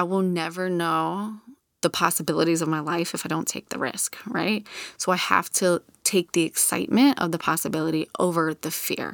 I 0.00 0.02
will 0.02 0.22
never 0.22 0.70
know 0.70 1.40
the 1.82 1.90
possibilities 1.90 2.62
of 2.62 2.68
my 2.68 2.80
life 2.80 3.12
if 3.12 3.26
I 3.26 3.28
don't 3.28 3.46
take 3.46 3.68
the 3.68 3.78
risk, 3.78 4.16
right? 4.26 4.66
So 4.96 5.12
I 5.12 5.16
have 5.16 5.50
to 5.60 5.82
take 6.04 6.32
the 6.32 6.44
excitement 6.44 7.20
of 7.20 7.32
the 7.32 7.38
possibility 7.38 8.08
over 8.18 8.54
the 8.54 8.70
fear. 8.70 9.12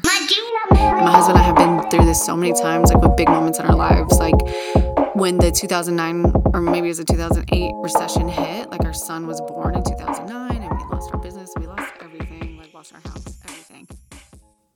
My 0.71 1.11
husband 1.11 1.39
and 1.39 1.39
I 1.39 1.43
have 1.43 1.57
been 1.57 1.91
through 1.91 2.07
this 2.07 2.25
so 2.25 2.37
many 2.37 2.53
times, 2.53 2.93
like 2.93 3.03
with 3.03 3.17
big 3.17 3.29
moments 3.29 3.59
in 3.59 3.67
our 3.67 3.75
lives. 3.75 4.17
Like 4.21 4.37
when 5.17 5.39
the 5.39 5.51
2009 5.51 6.33
or 6.55 6.61
maybe 6.61 6.87
it 6.87 6.91
was 6.91 7.01
a 7.01 7.05
2008 7.05 7.73
recession 7.83 8.29
hit, 8.29 8.71
like 8.71 8.85
our 8.85 8.95
son 8.95 9.27
was 9.27 9.41
born 9.41 9.75
in 9.75 9.83
2009 9.83 10.46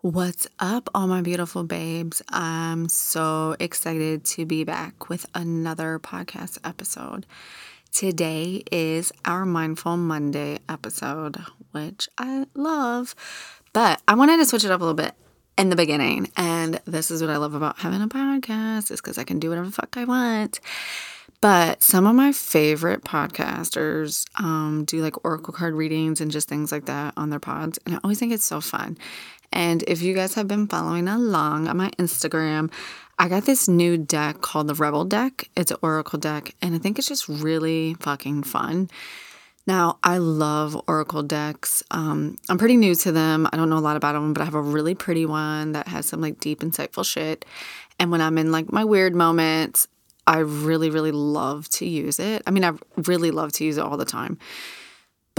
What's 0.03 0.46
up, 0.59 0.89
all 0.95 1.07
my 1.09 1.21
beautiful 1.21 1.62
babes? 1.62 2.23
I'm 2.30 2.89
so 2.89 3.55
excited 3.61 4.25
to 4.25 4.46
be 4.46 4.65
back 4.65 5.11
with 5.11 5.27
another 5.34 5.98
podcast 5.98 6.57
episode. 6.65 7.27
Today 7.92 8.62
is 8.73 9.12
our 9.27 9.45
Mindful 9.45 9.98
Monday 9.98 10.59
episode, 10.70 11.37
which 11.73 12.09
I 12.16 12.47
love, 12.55 13.15
but 13.75 14.01
I 14.09 14.15
wanted 14.15 14.39
to 14.39 14.47
switch 14.47 14.65
it 14.65 14.70
up 14.70 14.80
a 14.80 14.84
little 14.84 14.95
bit 14.95 15.12
in 15.59 15.69
the 15.69 15.77
beginning. 15.77 16.30
And 16.34 16.80
this 16.87 17.11
is 17.11 17.20
what 17.20 17.28
I 17.28 17.37
love 17.37 17.53
about 17.53 17.80
having 17.80 18.01
a 18.01 18.09
podcast 18.09 18.91
is 18.91 19.03
because 19.03 19.19
I 19.19 19.25
can 19.25 19.39
do 19.39 19.51
whatever 19.51 19.67
the 19.67 19.73
fuck 19.73 19.98
I 19.98 20.05
want. 20.05 20.61
But 21.42 21.83
some 21.83 22.06
of 22.06 22.14
my 22.14 22.33
favorite 22.33 23.03
podcasters 23.03 24.27
um, 24.37 24.84
do 24.87 25.03
like 25.03 25.25
oracle 25.25 25.55
card 25.55 25.75
readings 25.75 26.20
and 26.20 26.30
just 26.30 26.48
things 26.48 26.70
like 26.70 26.84
that 26.87 27.14
on 27.17 27.30
their 27.30 27.41
pods. 27.41 27.78
And 27.84 27.95
I 27.95 27.98
always 28.05 28.19
think 28.19 28.33
it's 28.33 28.45
so 28.45 28.61
fun. 28.61 28.98
And 29.53 29.83
if 29.87 30.03
you 30.03 30.15
guys 30.15 30.35
have 30.35 30.49
been 30.49 30.67
following 30.67 31.09
along 31.09 31.69
on 31.69 31.77
my 31.77 31.91
Instagram, 31.99 32.73
I 33.19 33.29
got 33.29 33.45
this 33.45 33.69
new 33.69 33.99
deck 33.99 34.41
called 34.41 34.69
the 34.69 34.75
Rebel 34.75 35.05
deck. 35.05 35.51
It's 35.57 35.71
an 35.71 35.77
oracle 35.83 36.19
deck, 36.19 36.55
and 36.63 36.75
I 36.75 36.79
think 36.79 36.99
it's 36.99 37.09
just 37.09 37.29
really 37.29 37.95
fucking 38.01 38.45
fun. 38.45 38.89
Now, 39.67 39.98
I 40.03 40.19
love 40.19 40.81
oracle 40.89 41.23
decks. 41.23 41.83
Um, 41.91 42.39
I'm 42.48 42.59
pretty 42.59 42.77
new 42.77 42.95
to 42.95 43.12
them. 43.12 43.47
I 43.53 43.57
don't 43.57 43.69
know 43.69 43.79
a 43.79 43.81
lot 43.81 43.97
about 43.97 44.15
them, 44.15 44.33
but 44.33 44.41
I 44.41 44.45
have 44.45 44.55
a 44.55 44.61
really 44.62 44.95
pretty 44.95 45.27
one 45.27 45.73
that 45.73 45.87
has 45.89 46.07
some 46.07 46.20
like 46.20 46.41
deep, 46.41 46.61
insightful 46.61 47.05
shit. 47.05 47.45
And 47.98 48.11
when 48.11 48.20
I'm 48.20 48.39
in 48.39 48.53
like 48.53 48.73
my 48.73 48.85
weird 48.85 49.14
moments, 49.14 49.87
I 50.27 50.39
really, 50.39 50.91
really 50.91 51.12
love 51.12 51.69
to 51.70 51.87
use 51.87 52.19
it. 52.19 52.42
I 52.47 52.51
mean, 52.51 52.64
I 52.64 52.73
really 52.97 53.31
love 53.31 53.53
to 53.55 53.64
use 53.64 53.77
it 53.77 53.85
all 53.85 53.97
the 53.97 54.05
time. 54.05 54.39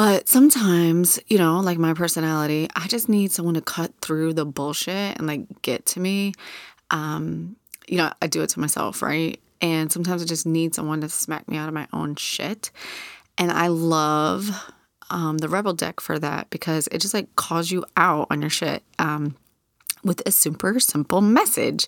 But 0.02 0.28
sometimes, 0.28 1.20
you 1.28 1.38
know, 1.38 1.60
like 1.60 1.78
my 1.78 1.94
personality, 1.94 2.68
I 2.76 2.88
just 2.88 3.08
need 3.08 3.32
someone 3.32 3.54
to 3.54 3.62
cut 3.62 3.94
through 4.02 4.34
the 4.34 4.46
bullshit 4.48 5.20
and 5.20 5.28
like 5.28 5.62
get 5.62 5.86
to 5.86 6.00
me. 6.00 6.34
Um, 6.90 7.56
you 7.88 7.98
know, 7.98 8.12
I 8.20 8.26
do 8.26 8.42
it 8.42 8.50
to 8.50 8.60
myself, 8.60 9.04
right? 9.04 9.40
And 9.62 9.92
sometimes 9.92 10.24
I 10.24 10.26
just 10.26 10.48
need 10.48 10.74
someone 10.74 11.02
to 11.02 11.10
smack 11.10 11.48
me 11.48 11.56
out 11.56 11.68
of 11.68 11.76
my 11.76 11.88
own 11.94 12.16
shit. 12.16 12.72
And 13.38 13.52
I 13.52 13.68
love 13.68 14.74
um, 15.12 15.38
the 15.38 15.48
Rebel 15.48 15.74
deck 15.74 16.00
for 16.00 16.18
that 16.18 16.50
because 16.50 16.88
it 16.88 16.98
just 16.98 17.14
like 17.14 17.36
calls 17.36 17.70
you 17.70 17.86
out 17.96 18.26
on 18.32 18.42
your 18.42 18.50
shit 18.50 18.82
um, 18.98 19.36
with 20.04 20.24
a 20.26 20.32
super 20.32 20.80
simple 20.80 21.22
message. 21.22 21.86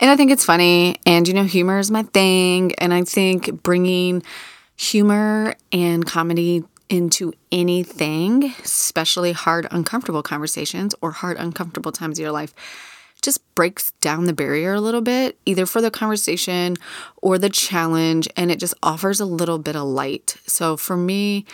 And 0.00 0.10
I 0.10 0.16
think 0.16 0.30
it's 0.30 0.46
funny. 0.46 0.96
And, 1.04 1.28
you 1.28 1.34
know, 1.34 1.44
humor 1.44 1.78
is 1.78 1.90
my 1.90 2.04
thing. 2.04 2.74
And 2.76 2.94
I 2.94 3.04
think 3.04 3.62
bringing 3.62 4.22
humor 4.76 5.54
and 5.70 6.06
comedy 6.06 6.64
into 6.92 7.32
anything, 7.50 8.52
especially 8.62 9.32
hard, 9.32 9.66
uncomfortable 9.70 10.22
conversations 10.22 10.94
or 11.00 11.10
hard, 11.10 11.38
uncomfortable 11.38 11.90
times 11.90 12.18
of 12.18 12.22
your 12.22 12.32
life 12.32 12.54
just 13.22 13.54
breaks 13.54 13.92
down 14.00 14.26
the 14.26 14.32
barrier 14.32 14.74
a 14.74 14.80
little 14.80 15.00
bit, 15.00 15.38
either 15.46 15.64
for 15.64 15.80
the 15.80 15.90
conversation 15.90 16.76
or 17.22 17.38
the 17.38 17.48
challenge, 17.48 18.28
and 18.36 18.50
it 18.50 18.58
just 18.58 18.74
offers 18.82 19.20
a 19.20 19.24
little 19.24 19.58
bit 19.58 19.76
of 19.76 19.84
light. 19.84 20.36
So 20.46 20.76
for 20.76 20.96
me, 20.96 21.46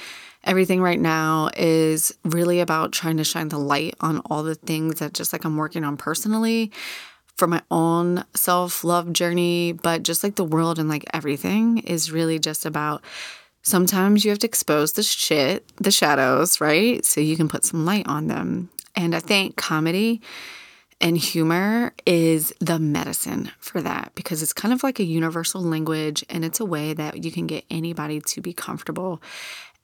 everything 0.42 0.80
right 0.80 0.98
now 0.98 1.50
is 1.56 2.12
really 2.24 2.58
about 2.58 2.90
trying 2.90 3.18
to 3.18 3.24
shine 3.24 3.48
the 3.48 3.58
light 3.58 3.94
on 4.00 4.20
all 4.26 4.42
the 4.42 4.54
things 4.56 4.98
that 4.98 5.12
just 5.12 5.32
like 5.32 5.44
I'm 5.44 5.56
working 5.56 5.84
on 5.84 5.96
personally 5.96 6.72
for 7.36 7.46
my 7.46 7.62
own 7.70 8.24
self 8.34 8.82
love 8.82 9.12
journey, 9.12 9.72
but 9.72 10.02
just 10.02 10.24
like 10.24 10.34
the 10.34 10.44
world 10.44 10.80
and 10.80 10.88
like 10.88 11.04
everything 11.12 11.78
is 11.78 12.10
really 12.10 12.40
just 12.40 12.66
about 12.66 13.04
sometimes 13.62 14.24
you 14.24 14.30
have 14.30 14.38
to 14.40 14.46
expose 14.46 14.92
the 14.92 15.02
shit, 15.02 15.70
the 15.76 15.90
shadows, 15.90 16.60
right? 16.60 17.04
So 17.04 17.20
you 17.20 17.36
can 17.36 17.48
put 17.48 17.64
some 17.64 17.84
light 17.84 18.06
on 18.06 18.28
them. 18.28 18.70
And 18.96 19.14
I 19.14 19.20
think 19.20 19.56
comedy 19.56 20.20
and 21.00 21.16
humor 21.16 21.92
is 22.04 22.52
the 22.58 22.78
medicine 22.78 23.52
for 23.60 23.80
that 23.82 24.10
because 24.16 24.42
it's 24.42 24.52
kind 24.52 24.74
of 24.74 24.82
like 24.82 24.98
a 24.98 25.04
universal 25.04 25.62
language 25.62 26.24
and 26.28 26.44
it's 26.44 26.58
a 26.58 26.64
way 26.64 26.92
that 26.94 27.22
you 27.22 27.30
can 27.30 27.46
get 27.46 27.64
anybody 27.70 28.20
to 28.20 28.40
be 28.40 28.52
comfortable 28.52 29.22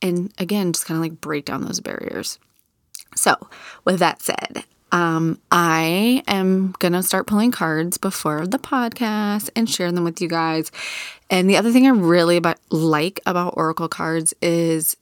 and 0.04 0.32
again, 0.36 0.74
just 0.74 0.84
kind 0.84 0.98
of 0.98 1.02
like 1.02 1.20
break 1.20 1.46
down 1.46 1.64
those 1.64 1.80
barriers. 1.80 2.38
So, 3.16 3.36
with 3.86 4.00
that 4.00 4.20
said, 4.20 4.64
um, 4.94 5.40
I 5.50 6.22
am 6.28 6.72
gonna 6.78 7.02
start 7.02 7.26
pulling 7.26 7.50
cards 7.50 7.98
before 7.98 8.46
the 8.46 8.60
podcast 8.60 9.50
and 9.56 9.68
share 9.68 9.90
them 9.90 10.04
with 10.04 10.20
you 10.22 10.28
guys. 10.28 10.70
And 11.28 11.50
the 11.50 11.56
other 11.56 11.72
thing 11.72 11.84
I 11.84 11.90
really 11.90 12.36
about, 12.36 12.58
like 12.70 13.20
about 13.26 13.54
oracle 13.56 13.88
cards 13.88 14.32
is 14.40 14.96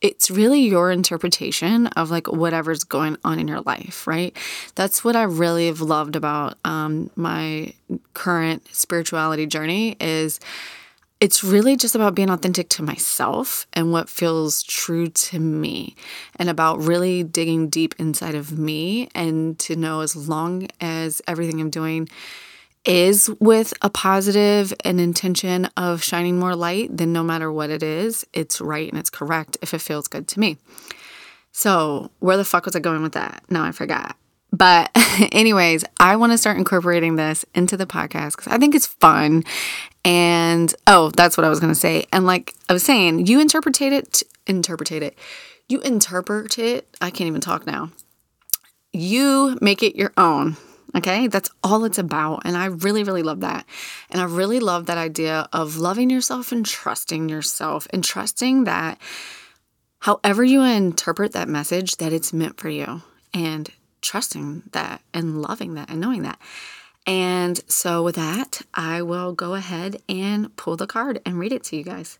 it's 0.00 0.32
really 0.32 0.60
your 0.60 0.90
interpretation 0.90 1.86
of 1.88 2.10
like 2.10 2.26
whatever's 2.26 2.82
going 2.82 3.16
on 3.24 3.38
in 3.38 3.46
your 3.46 3.60
life, 3.60 4.08
right? 4.08 4.36
That's 4.74 5.04
what 5.04 5.14
I 5.14 5.22
really 5.22 5.68
have 5.68 5.80
loved 5.80 6.16
about 6.16 6.58
um, 6.64 7.08
my 7.14 7.72
current 8.14 8.66
spirituality 8.74 9.46
journey 9.46 9.96
is 10.00 10.40
it's 11.20 11.42
really 11.42 11.76
just 11.76 11.94
about 11.94 12.14
being 12.14 12.28
authentic 12.30 12.68
to 12.68 12.82
myself 12.82 13.66
and 13.72 13.90
what 13.90 14.08
feels 14.08 14.62
true 14.62 15.08
to 15.08 15.38
me 15.38 15.96
and 16.38 16.50
about 16.50 16.78
really 16.78 17.22
digging 17.22 17.68
deep 17.68 17.94
inside 17.98 18.34
of 18.34 18.58
me 18.58 19.08
and 19.14 19.58
to 19.58 19.76
know 19.76 20.00
as 20.00 20.14
long 20.28 20.68
as 20.80 21.22
everything 21.26 21.60
I'm 21.60 21.70
doing 21.70 22.08
is 22.84 23.30
with 23.40 23.72
a 23.82 23.90
positive 23.90 24.72
and 24.84 25.00
intention 25.00 25.68
of 25.76 26.04
shining 26.04 26.38
more 26.38 26.54
light, 26.54 26.96
then 26.96 27.12
no 27.12 27.24
matter 27.24 27.50
what 27.50 27.70
it 27.70 27.82
is, 27.82 28.24
it's 28.32 28.60
right 28.60 28.88
and 28.88 28.98
it's 28.98 29.10
correct 29.10 29.56
if 29.62 29.74
it 29.74 29.80
feels 29.80 30.06
good 30.06 30.28
to 30.28 30.40
me. 30.40 30.58
So, 31.50 32.10
where 32.20 32.36
the 32.36 32.44
fuck 32.44 32.66
was 32.66 32.76
I 32.76 32.80
going 32.80 33.02
with 33.02 33.14
that? 33.14 33.42
No, 33.48 33.62
I 33.62 33.72
forgot. 33.72 34.16
But, 34.56 34.90
anyways, 35.32 35.84
I 36.00 36.16
want 36.16 36.32
to 36.32 36.38
start 36.38 36.56
incorporating 36.56 37.16
this 37.16 37.44
into 37.54 37.76
the 37.76 37.86
podcast 37.86 38.36
because 38.36 38.48
I 38.48 38.58
think 38.58 38.74
it's 38.74 38.86
fun. 38.86 39.44
And, 40.04 40.74
oh, 40.86 41.10
that's 41.10 41.36
what 41.36 41.44
I 41.44 41.48
was 41.48 41.60
going 41.60 41.72
to 41.72 41.78
say. 41.78 42.06
And, 42.12 42.26
like 42.26 42.54
I 42.68 42.72
was 42.72 42.82
saying, 42.82 43.26
you 43.26 43.40
interpret 43.40 43.80
it, 43.80 44.22
interpret 44.46 44.92
it. 44.92 45.18
You 45.68 45.80
interpret 45.80 46.58
it. 46.58 46.88
I 47.00 47.10
can't 47.10 47.28
even 47.28 47.40
talk 47.40 47.66
now. 47.66 47.90
You 48.92 49.58
make 49.60 49.82
it 49.82 49.96
your 49.96 50.12
own. 50.16 50.56
Okay, 50.96 51.26
that's 51.26 51.50
all 51.62 51.84
it's 51.84 51.98
about. 51.98 52.42
And 52.44 52.56
I 52.56 52.66
really, 52.66 53.04
really 53.04 53.22
love 53.22 53.40
that. 53.40 53.66
And 54.08 54.20
I 54.20 54.24
really 54.24 54.60
love 54.60 54.86
that 54.86 54.96
idea 54.96 55.46
of 55.52 55.76
loving 55.76 56.08
yourself 56.08 56.52
and 56.52 56.64
trusting 56.64 57.28
yourself 57.28 57.86
and 57.90 58.02
trusting 58.02 58.64
that 58.64 58.98
however 59.98 60.42
you 60.42 60.62
interpret 60.62 61.32
that 61.32 61.48
message, 61.48 61.96
that 61.96 62.14
it's 62.14 62.32
meant 62.32 62.58
for 62.58 62.70
you 62.70 63.02
and 63.34 63.68
trusting 64.06 64.62
that 64.72 65.02
and 65.12 65.42
loving 65.42 65.74
that 65.74 65.90
and 65.90 66.00
knowing 66.00 66.22
that. 66.22 66.38
And 67.06 67.60
so, 67.68 68.02
with 68.02 68.16
that, 68.16 68.62
I 68.74 69.02
will 69.02 69.32
go 69.32 69.54
ahead 69.54 70.02
and 70.08 70.54
pull 70.56 70.76
the 70.76 70.88
card 70.88 71.20
and 71.24 71.38
read 71.38 71.52
it 71.52 71.62
to 71.64 71.76
you 71.76 71.84
guys. 71.84 72.18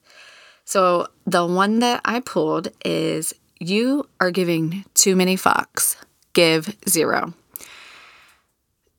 So, 0.65 1.09
the 1.27 1.45
one 1.47 1.81
that 1.81 2.01
I 2.05 2.21
pulled 2.21 2.69
is 2.85 3.35
You 3.59 4.09
are 4.21 4.31
giving 4.31 4.85
too 4.95 5.17
many 5.17 5.37
fucks, 5.37 5.97
give 6.35 6.77
zero. 6.89 7.35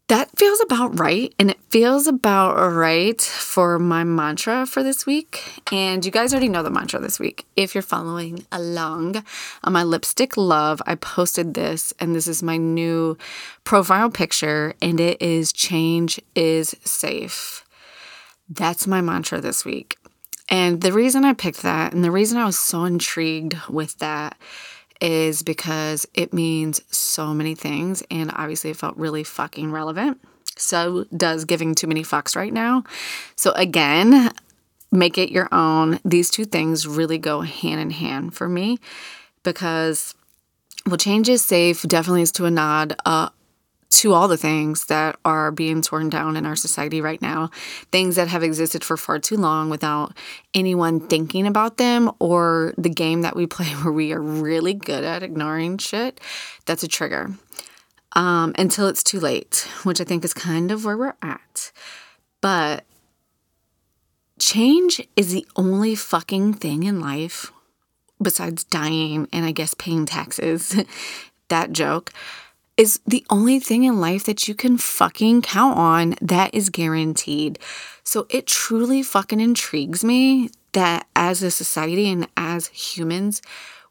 That 0.07 0.29
feels 0.37 0.61
about 0.61 0.97
right. 0.99 1.33
And 1.37 1.51
it 1.51 1.59
feels 1.69 2.07
about 2.07 2.55
right 2.71 3.21
for 3.21 3.77
my 3.77 4.05
mantra 4.05 4.65
for 4.65 4.81
this 4.81 5.05
week. 5.05 5.61
And 5.71 6.05
you 6.05 6.11
guys 6.11 6.31
already 6.31 6.47
know 6.47 6.63
the 6.63 6.69
mantra 6.69 6.99
this 7.01 7.19
week. 7.19 7.45
If 7.57 7.75
you're 7.75 7.81
following 7.81 8.45
along 8.49 9.23
on 9.65 9.73
my 9.73 9.83
lipstick 9.83 10.37
love, 10.37 10.81
I 10.85 10.95
posted 10.95 11.55
this, 11.55 11.93
and 11.99 12.15
this 12.15 12.27
is 12.27 12.41
my 12.41 12.55
new 12.55 13.17
profile 13.65 14.09
picture, 14.09 14.75
and 14.81 14.99
it 15.01 15.21
is 15.21 15.51
change 15.51 16.21
is 16.35 16.73
safe. 16.85 17.65
That's 18.49 18.87
my 18.87 19.01
mantra 19.01 19.41
this 19.41 19.65
week. 19.65 19.97
And 20.47 20.79
the 20.79 20.93
reason 20.93 21.25
I 21.25 21.33
picked 21.33 21.63
that, 21.63 21.93
and 21.93 22.01
the 22.01 22.11
reason 22.11 22.37
I 22.37 22.45
was 22.45 22.57
so 22.57 22.85
intrigued 22.85 23.57
with 23.67 23.97
that, 23.99 24.37
is 25.01 25.43
because 25.43 26.07
it 26.13 26.33
means 26.33 26.81
so 26.95 27.33
many 27.33 27.55
things. 27.55 28.03
And 28.09 28.31
obviously, 28.33 28.71
it 28.71 28.77
felt 28.77 28.97
really 28.97 29.23
fucking 29.23 29.71
relevant. 29.71 30.19
So 30.57 31.05
does 31.15 31.45
giving 31.45 31.75
too 31.75 31.87
many 31.87 32.03
fucks 32.03 32.35
right 32.35 32.53
now. 32.53 32.83
So, 33.35 33.51
again, 33.51 34.31
make 34.91 35.17
it 35.17 35.31
your 35.31 35.47
own. 35.51 35.99
These 36.03 36.29
two 36.29 36.45
things 36.45 36.87
really 36.87 37.17
go 37.17 37.41
hand 37.41 37.79
in 37.79 37.91
hand 37.91 38.33
for 38.33 38.49
me 38.49 38.79
because 39.43 40.15
well, 40.85 40.97
change 40.97 41.27
is 41.27 41.43
safe 41.43 41.83
definitely 41.83 42.21
is 42.21 42.31
to 42.33 42.45
a 42.45 42.51
nod 42.51 42.95
uh, 43.05 43.29
to 43.97 44.13
all 44.13 44.27
the 44.27 44.37
things 44.37 44.85
that 44.85 45.17
are 45.25 45.51
being 45.51 45.81
torn 45.81 46.07
down 46.07 46.37
in 46.37 46.45
our 46.45 46.55
society 46.55 47.01
right 47.01 47.19
now, 47.19 47.49
things 47.91 48.15
that 48.15 48.27
have 48.27 48.43
existed 48.43 48.83
for 48.83 48.95
far 48.95 49.17
too 49.17 49.37
long 49.37 49.71
without 49.71 50.15
anyone 50.53 50.99
thinking 50.99 51.47
about 51.47 51.77
them, 51.77 52.11
or 52.19 52.75
the 52.77 52.91
game 52.91 53.23
that 53.23 53.35
we 53.35 53.47
play 53.47 53.65
where 53.81 53.91
we 53.91 54.13
are 54.13 54.21
really 54.21 54.75
good 54.75 55.03
at 55.03 55.23
ignoring 55.23 55.79
shit, 55.79 56.21
that's 56.65 56.83
a 56.83 56.87
trigger. 56.87 57.31
Um, 58.13 58.53
until 58.57 58.87
it's 58.87 59.03
too 59.03 59.19
late, 59.19 59.67
which 59.83 59.99
I 59.99 60.03
think 60.03 60.23
is 60.23 60.33
kind 60.33 60.71
of 60.71 60.85
where 60.85 60.97
we're 60.97 61.15
at. 61.23 61.71
But 62.39 62.83
change 64.39 65.01
is 65.15 65.31
the 65.31 65.45
only 65.55 65.95
fucking 65.95 66.53
thing 66.53 66.83
in 66.83 67.01
life 67.01 67.51
besides 68.21 68.63
dying 68.63 69.27
and 69.33 69.43
I 69.43 69.51
guess 69.51 69.73
paying 69.73 70.05
taxes. 70.05 70.75
that 71.49 71.71
joke 71.71 72.11
is 72.77 72.99
the 73.07 73.25
only 73.29 73.59
thing 73.59 73.83
in 73.83 73.99
life 73.99 74.23
that 74.25 74.47
you 74.47 74.53
can 74.53 74.77
fucking 74.77 75.41
count 75.41 75.77
on 75.77 76.15
that 76.21 76.53
is 76.53 76.69
guaranteed. 76.69 77.57
So 78.03 78.27
it 78.29 78.47
truly 78.47 79.01
fucking 79.03 79.39
intrigues 79.39 80.03
me 80.03 80.51
that 80.73 81.07
as 81.15 81.41
a 81.41 81.49
society 81.51 82.09
and 82.09 82.27
as 82.37 82.67
humans, 82.67 83.41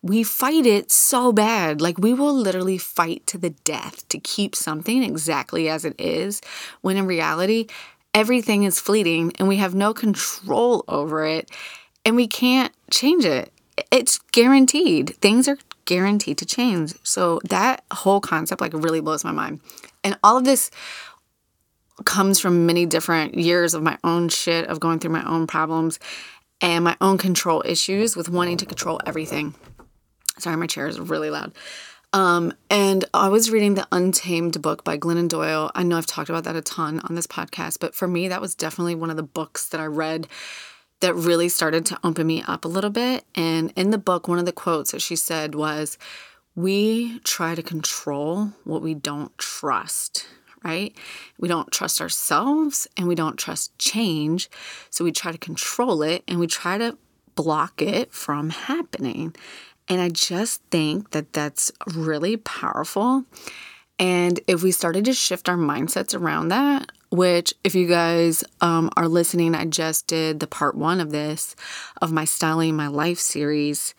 we 0.03 0.23
fight 0.23 0.67
it 0.67 0.93
so 0.93 1.33
bad. 1.33 1.81
Like 1.81 1.99
we 1.99 2.15
will 2.15 2.33
literally 2.35 2.79
fight 2.79 3.27
to 3.27 3.39
the 3.39 3.51
death 3.51 4.09
to 4.09 4.19
keep 4.19 4.55
something 4.55 5.03
exactly 5.03 5.69
as 5.69 5.85
it 5.85 6.01
is, 6.01 6.41
when 6.81 6.97
in 6.97 7.07
reality, 7.07 7.67
everything 8.15 8.63
is 8.63 8.79
fleeting 8.81 9.33
and 9.39 9.49
we 9.49 9.57
have 9.57 9.75
no 9.75 9.93
control 9.93 10.85
over 10.87 11.27
it 11.27 11.51
and 12.05 12.15
we 12.15 12.29
can't 12.29 12.73
change 12.91 13.25
it. 13.25 13.53
It's 13.91 14.19
guaranteed. 14.33 15.17
Things 15.17 15.49
are 15.49 15.59
guaranteed 15.87 16.39
to 16.39 16.47
change. 16.47 16.95
So 17.03 17.41
that 17.49 17.85
whole 17.93 18.21
concept 18.21 18.61
like 18.61 18.73
really 18.75 19.01
blows 19.01 19.25
my 19.25 19.33
mind. 19.33 19.61
And 20.05 20.19
all 20.23 20.37
of 20.37 20.45
this 20.45 20.71
comes 22.05 22.39
from 22.39 22.67
many 22.67 22.85
different 22.85 23.35
years 23.35 23.73
of 23.73 23.83
my 23.83 23.97
own 24.05 24.29
shit, 24.29 24.67
of 24.67 24.81
going 24.81 24.99
through 24.99 25.13
my 25.13 25.25
own 25.25 25.47
problems 25.47 25.99
and 26.61 26.85
my 26.85 26.97
own 27.01 27.19
control 27.19 27.63
issues 27.65 28.17
with 28.17 28.29
wanting 28.29 28.59
to 28.59 28.67
control 28.67 29.01
everything. 29.07 29.55
Sorry, 30.39 30.57
my 30.57 30.67
chair 30.67 30.87
is 30.87 31.01
really 31.01 31.31
loud. 31.31 31.55
Um, 32.13 32.53
and 32.71 33.05
I 33.13 33.29
was 33.29 33.51
reading 33.51 33.75
the 33.75 33.89
Untamed 33.93 34.63
book 34.63 34.85
by 34.85 34.97
Glennon 34.97 35.29
Doyle. 35.29 35.71
I 35.75 35.83
know 35.83 35.99
I've 35.99 36.07
talked 36.07 36.31
about 36.31 36.45
that 36.45 36.57
a 36.57 36.63
ton 36.63 37.01
on 37.01 37.15
this 37.15 37.27
podcast, 37.27 37.79
but 37.81 37.95
for 37.95 38.07
me, 38.07 38.29
that 38.29 38.41
was 38.41 38.55
definitely 38.55 38.95
one 38.95 39.11
of 39.11 39.17
the 39.17 39.23
books 39.23 39.69
that 39.69 39.81
I 39.81 39.87
read 39.87 40.29
that 41.01 41.15
really 41.15 41.49
started 41.49 41.85
to 41.87 41.99
open 42.03 42.27
me 42.27 42.43
up 42.43 42.65
a 42.65 42.69
little 42.69 42.91
bit. 42.91 43.25
And 43.35 43.73
in 43.77 43.91
the 43.91 43.99
book, 43.99 44.29
one 44.29 44.39
of 44.39 44.47
the 44.47 44.53
quotes 44.53 44.93
that 44.93 45.03
she 45.03 45.17
said 45.17 45.55
was, 45.55 45.99
We 46.55 47.19
try 47.21 47.55
to 47.55 47.63
control 47.63 48.53
what 48.65 48.83
we 48.83 48.95
don't 48.95 49.37
trust, 49.39 50.27
right? 50.65 50.97
We 51.39 51.49
don't 51.49 51.71
trust 51.71 52.01
ourselves 52.01 52.89
and 52.97 53.07
we 53.07 53.15
don't 53.15 53.39
trust 53.39 53.79
change. 53.79 54.49
So 54.91 55.05
we 55.05 55.13
try 55.13 55.33
to 55.33 55.39
control 55.39 56.03
it 56.03 56.25
and 56.27 56.39
we 56.39 56.47
try 56.47 56.79
to 56.79 56.97
block 57.35 57.83
it 57.83 58.13
from 58.13 58.51
happening. 58.51 59.35
And 59.89 60.01
I 60.01 60.09
just 60.09 60.63
think 60.71 61.11
that 61.11 61.33
that's 61.33 61.71
really 61.95 62.37
powerful. 62.39 63.25
And 63.99 64.41
if 64.47 64.63
we 64.63 64.73
started 64.73 65.05
to 65.05 65.13
shift 65.13 65.49
our 65.49 65.57
mindsets 65.57 66.19
around 66.19 66.49
that, 66.49 66.91
which, 67.17 67.55
if 67.65 67.75
you 67.75 67.89
guys 67.89 68.45
um, 68.61 68.91
are 68.97 69.09
listening, 69.09 69.55
I 69.55 69.65
just 69.65 70.07
did 70.07 70.41
the 70.41 70.47
part 70.47 70.77
one 70.77 71.01
of 71.01 71.11
this, 71.11 71.57
of 72.01 72.13
my 72.13 72.25
Styling 72.25 72.77
My 72.77 72.89
Life 72.89 73.19
series. 73.19 73.95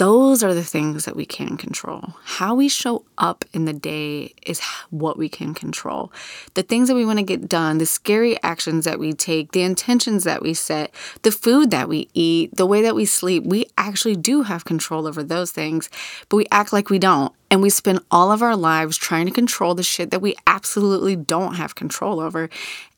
Those 0.00 0.42
are 0.42 0.54
the 0.54 0.64
things 0.64 1.04
that 1.04 1.14
we 1.14 1.26
can 1.26 1.58
control. 1.58 2.14
How 2.24 2.54
we 2.54 2.70
show 2.70 3.04
up 3.18 3.44
in 3.52 3.66
the 3.66 3.74
day 3.74 4.32
is 4.46 4.58
what 4.88 5.18
we 5.18 5.28
can 5.28 5.52
control. 5.52 6.10
The 6.54 6.62
things 6.62 6.88
that 6.88 6.94
we 6.94 7.04
want 7.04 7.18
to 7.18 7.22
get 7.22 7.50
done, 7.50 7.76
the 7.76 7.84
scary 7.84 8.42
actions 8.42 8.86
that 8.86 8.98
we 8.98 9.12
take, 9.12 9.52
the 9.52 9.60
intentions 9.60 10.24
that 10.24 10.40
we 10.40 10.54
set, 10.54 10.94
the 11.20 11.30
food 11.30 11.70
that 11.72 11.86
we 11.86 12.08
eat, 12.14 12.56
the 12.56 12.64
way 12.64 12.80
that 12.80 12.94
we 12.94 13.04
sleep, 13.04 13.44
we 13.44 13.66
actually 13.76 14.16
do 14.16 14.40
have 14.40 14.64
control 14.64 15.06
over 15.06 15.22
those 15.22 15.50
things, 15.50 15.90
but 16.30 16.38
we 16.38 16.46
act 16.50 16.72
like 16.72 16.88
we 16.88 16.98
don't. 16.98 17.34
And 17.50 17.60
we 17.60 17.68
spend 17.68 18.00
all 18.10 18.32
of 18.32 18.40
our 18.40 18.56
lives 18.56 18.96
trying 18.96 19.26
to 19.26 19.32
control 19.32 19.74
the 19.74 19.82
shit 19.82 20.10
that 20.12 20.22
we 20.22 20.34
absolutely 20.46 21.14
don't 21.14 21.56
have 21.56 21.74
control 21.74 22.20
over. 22.20 22.48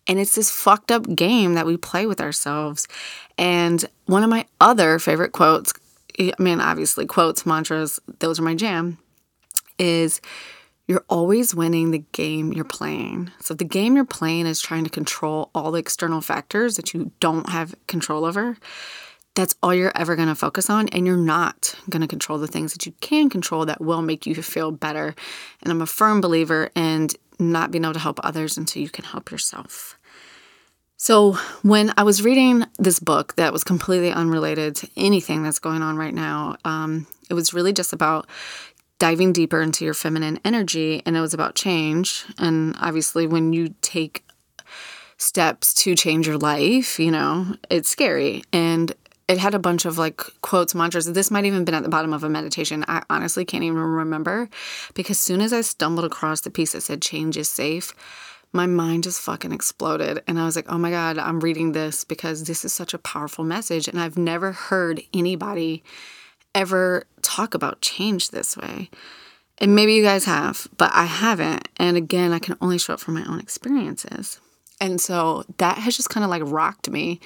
And 0.06 0.20
it's 0.20 0.36
this 0.36 0.52
fucked 0.52 0.92
up 0.92 1.16
game 1.16 1.54
that 1.54 1.66
we 1.66 1.76
play 1.76 2.06
with 2.06 2.20
ourselves. 2.20 2.86
And 3.36 3.84
one 4.06 4.22
of 4.22 4.30
my 4.30 4.46
other 4.60 5.00
favorite 5.00 5.32
quotes 5.32 5.72
I 6.18 6.32
mean, 6.38 6.60
obviously, 6.60 7.06
quotes, 7.06 7.46
mantras, 7.46 8.00
those 8.18 8.38
are 8.38 8.42
my 8.42 8.54
jam, 8.54 8.98
is 9.78 10.20
you're 10.86 11.04
always 11.08 11.54
winning 11.54 11.90
the 11.90 12.04
game 12.12 12.52
you're 12.52 12.64
playing. 12.64 13.30
So, 13.40 13.54
the 13.54 13.64
game 13.64 13.96
you're 13.96 14.04
playing 14.04 14.46
is 14.46 14.60
trying 14.60 14.84
to 14.84 14.90
control 14.90 15.50
all 15.54 15.72
the 15.72 15.78
external 15.78 16.20
factors 16.20 16.76
that 16.76 16.92
you 16.92 17.12
don't 17.20 17.48
have 17.48 17.74
control 17.86 18.24
over. 18.24 18.56
That's 19.34 19.54
all 19.62 19.74
you're 19.74 19.96
ever 19.96 20.14
going 20.14 20.28
to 20.28 20.34
focus 20.34 20.68
on. 20.68 20.88
And 20.88 21.06
you're 21.06 21.16
not 21.16 21.74
going 21.88 22.02
to 22.02 22.08
control 22.08 22.38
the 22.38 22.46
things 22.46 22.72
that 22.74 22.84
you 22.84 22.92
can 23.00 23.30
control 23.30 23.64
that 23.64 23.80
will 23.80 24.02
make 24.02 24.26
you 24.26 24.34
feel 24.34 24.70
better. 24.70 25.14
And 25.62 25.72
I'm 25.72 25.80
a 25.80 25.86
firm 25.86 26.20
believer 26.20 26.70
in 26.74 27.08
not 27.38 27.70
being 27.70 27.84
able 27.84 27.94
to 27.94 28.00
help 28.00 28.20
others 28.22 28.58
until 28.58 28.82
you 28.82 28.90
can 28.90 29.04
help 29.04 29.30
yourself. 29.30 29.98
So, 31.02 31.32
when 31.62 31.92
I 31.96 32.04
was 32.04 32.22
reading 32.22 32.64
this 32.78 33.00
book 33.00 33.34
that 33.34 33.52
was 33.52 33.64
completely 33.64 34.12
unrelated 34.12 34.76
to 34.76 34.88
anything 34.96 35.42
that's 35.42 35.58
going 35.58 35.82
on 35.82 35.96
right 35.96 36.14
now, 36.14 36.58
um, 36.64 37.08
it 37.28 37.34
was 37.34 37.52
really 37.52 37.72
just 37.72 37.92
about 37.92 38.28
diving 39.00 39.32
deeper 39.32 39.60
into 39.60 39.84
your 39.84 39.94
feminine 39.94 40.38
energy 40.44 41.02
and 41.04 41.16
it 41.16 41.20
was 41.20 41.34
about 41.34 41.56
change. 41.56 42.24
And 42.38 42.76
obviously, 42.80 43.26
when 43.26 43.52
you 43.52 43.74
take 43.82 44.24
steps 45.16 45.74
to 45.82 45.96
change 45.96 46.28
your 46.28 46.38
life, 46.38 47.00
you 47.00 47.10
know, 47.10 47.56
it's 47.68 47.90
scary. 47.90 48.44
And 48.52 48.94
it 49.26 49.38
had 49.38 49.54
a 49.54 49.58
bunch 49.58 49.86
of 49.86 49.98
like 49.98 50.22
quotes, 50.40 50.72
mantras. 50.72 51.12
This 51.12 51.32
might 51.32 51.46
even 51.46 51.64
been 51.64 51.74
at 51.74 51.82
the 51.82 51.88
bottom 51.88 52.12
of 52.12 52.22
a 52.22 52.28
meditation. 52.28 52.84
I 52.86 53.02
honestly 53.10 53.44
can't 53.44 53.64
even 53.64 53.76
remember 53.76 54.48
because 54.94 55.18
soon 55.18 55.40
as 55.40 55.52
I 55.52 55.62
stumbled 55.62 56.04
across 56.04 56.42
the 56.42 56.50
piece 56.50 56.74
that 56.74 56.82
said 56.82 57.02
change 57.02 57.36
is 57.36 57.48
safe, 57.48 57.92
my 58.52 58.66
mind 58.66 59.04
just 59.04 59.20
fucking 59.20 59.52
exploded. 59.52 60.22
And 60.26 60.38
I 60.38 60.44
was 60.44 60.56
like, 60.56 60.70
oh 60.70 60.78
my 60.78 60.90
God, 60.90 61.18
I'm 61.18 61.40
reading 61.40 61.72
this 61.72 62.04
because 62.04 62.44
this 62.44 62.64
is 62.64 62.72
such 62.72 62.92
a 62.92 62.98
powerful 62.98 63.44
message. 63.44 63.88
And 63.88 64.00
I've 64.00 64.18
never 64.18 64.52
heard 64.52 65.02
anybody 65.14 65.82
ever 66.54 67.04
talk 67.22 67.54
about 67.54 67.80
change 67.80 68.30
this 68.30 68.56
way. 68.56 68.90
And 69.58 69.74
maybe 69.74 69.94
you 69.94 70.02
guys 70.02 70.24
have, 70.24 70.68
but 70.76 70.90
I 70.92 71.04
haven't. 71.04 71.68
And 71.76 71.96
again, 71.96 72.32
I 72.32 72.38
can 72.38 72.56
only 72.60 72.78
show 72.78 72.94
up 72.94 73.00
from 73.00 73.14
my 73.14 73.24
own 73.24 73.38
experiences. 73.38 74.40
And 74.80 75.00
so 75.00 75.44
that 75.58 75.78
has 75.78 75.96
just 75.96 76.10
kind 76.10 76.24
of 76.24 76.30
like 76.30 76.42
rocked 76.44 76.90
me 76.90 77.20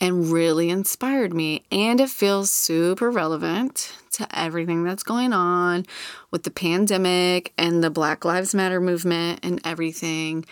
and 0.00 0.32
really 0.32 0.70
inspired 0.70 1.34
me. 1.34 1.64
And 1.70 2.00
it 2.00 2.08
feels 2.08 2.50
super 2.50 3.10
relevant 3.10 3.92
to 4.12 4.26
everything 4.36 4.82
that's 4.82 5.02
going 5.02 5.32
on 5.32 5.86
with 6.30 6.44
the 6.44 6.50
pandemic 6.50 7.52
and 7.58 7.84
the 7.84 7.90
Black 7.90 8.24
Lives 8.24 8.54
Matter 8.54 8.80
movement 8.80 9.40
and 9.42 9.60
everything. 9.64 10.44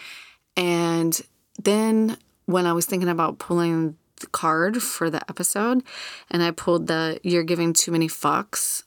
And 0.57 1.21
then 1.63 2.19
when 2.45 2.67
I 2.67 2.73
was 2.73 2.87
thinking 2.87 3.09
about 3.09 3.39
pulling 3.39 3.97
the 4.21 4.27
card 4.27 4.83
for 4.83 5.11
the 5.11 5.23
episode 5.31 5.83
and 6.31 6.43
I 6.43 6.51
pulled 6.51 6.87
the 6.87 7.21
You're 7.23 7.43
Giving 7.45 7.73
Too 7.73 7.93
Many 7.93 8.09
Fucks, 8.09 8.83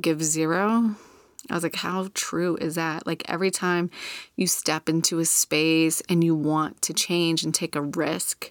Give 0.00 0.22
Zero. 0.22 0.94
I 1.48 1.54
was 1.54 1.62
like, 1.62 1.76
how 1.76 2.08
true 2.12 2.56
is 2.56 2.74
that? 2.74 3.06
Like, 3.06 3.22
every 3.28 3.52
time 3.52 3.90
you 4.34 4.48
step 4.48 4.88
into 4.88 5.20
a 5.20 5.24
space 5.24 6.02
and 6.08 6.24
you 6.24 6.34
want 6.34 6.82
to 6.82 6.92
change 6.92 7.44
and 7.44 7.54
take 7.54 7.76
a 7.76 7.82
risk, 7.82 8.50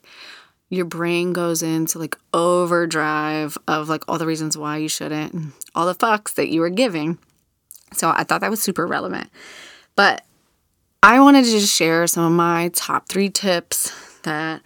your 0.75 0.86
brain 0.86 1.34
goes 1.34 1.63
into 1.63 1.98
like 2.00 2.17
overdrive 2.34 3.58
of 3.67 3.89
like 3.89 4.03
all 4.08 4.17
the 4.17 4.25
reasons 4.25 4.58
why 4.58 4.77
you 4.77 4.89
shouldn't, 4.89 5.53
all 5.74 5.86
the 5.86 5.96
fucks 5.96 6.34
that 6.36 6.50
you 6.50 6.62
were 6.62 6.70
giving. 6.70 7.17
So 7.94 8.10
I 8.10 8.24
thought 8.24 8.41
that 8.41 8.51
was 8.51 8.62
super 8.62 8.86
relevant. 8.86 9.29
But 9.96 10.25
I 11.01 11.20
wanted 11.20 11.46
to 11.46 11.51
just 11.51 11.74
share 11.74 12.08
some 12.08 12.25
of 12.25 12.32
my 12.32 12.70
top 12.74 13.08
three 13.08 13.29
tips 13.29 13.91
that 14.24 14.62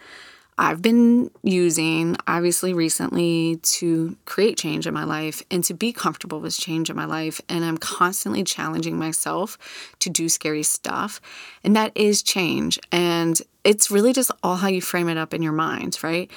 I've 0.62 0.82
been 0.82 1.30
using, 1.42 2.18
obviously, 2.26 2.74
recently 2.74 3.56
to 3.62 4.14
create 4.26 4.58
change 4.58 4.86
in 4.86 4.92
my 4.92 5.04
life 5.04 5.42
and 5.50 5.64
to 5.64 5.72
be 5.72 5.90
comfortable 5.90 6.38
with 6.38 6.54
change 6.54 6.90
in 6.90 6.96
my 6.96 7.06
life. 7.06 7.40
And 7.48 7.64
I'm 7.64 7.78
constantly 7.78 8.44
challenging 8.44 8.98
myself 8.98 9.56
to 10.00 10.10
do 10.10 10.28
scary 10.28 10.62
stuff. 10.62 11.18
And 11.64 11.74
that 11.76 11.92
is 11.94 12.22
change. 12.22 12.78
And 12.92 13.40
it's 13.64 13.90
really 13.90 14.12
just 14.12 14.30
all 14.42 14.56
how 14.56 14.68
you 14.68 14.82
frame 14.82 15.08
it 15.08 15.16
up 15.16 15.32
in 15.32 15.40
your 15.40 15.54
mind, 15.54 15.98
right? 16.02 16.30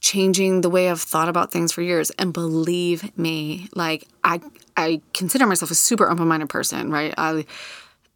Changing 0.00 0.62
the 0.62 0.70
way 0.70 0.88
I've 0.88 1.02
thought 1.02 1.28
about 1.28 1.52
things 1.52 1.72
for 1.72 1.82
years. 1.82 2.08
And 2.12 2.32
believe 2.32 3.16
me, 3.18 3.68
like 3.74 4.08
I 4.24 4.40
I 4.78 5.02
consider 5.12 5.46
myself 5.46 5.70
a 5.70 5.74
super 5.74 6.10
open-minded 6.10 6.48
person, 6.48 6.90
right? 6.90 7.12
I 7.18 7.44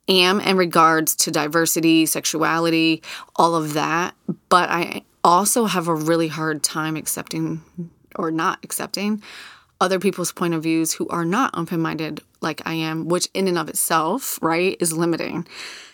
am 0.08 0.40
in 0.40 0.56
regards 0.56 1.14
to 1.16 1.30
diversity, 1.30 2.06
sexuality, 2.06 3.02
all 3.36 3.54
of 3.54 3.74
that. 3.74 4.14
But 4.48 4.70
I 4.70 5.02
also 5.26 5.64
have 5.64 5.88
a 5.88 5.94
really 5.94 6.28
hard 6.28 6.62
time 6.62 6.96
accepting 6.96 7.62
or 8.14 8.30
not 8.30 8.60
accepting 8.62 9.22
other 9.80 9.98
people's 9.98 10.32
point 10.32 10.54
of 10.54 10.62
views 10.62 10.94
who 10.94 11.08
are 11.08 11.24
not 11.24 11.50
open 11.54 11.80
minded 11.80 12.20
like 12.40 12.62
I 12.64 12.74
am, 12.74 13.08
which 13.08 13.28
in 13.34 13.48
and 13.48 13.58
of 13.58 13.68
itself, 13.68 14.38
right, 14.40 14.76
is 14.80 14.96
limiting. 14.96 15.46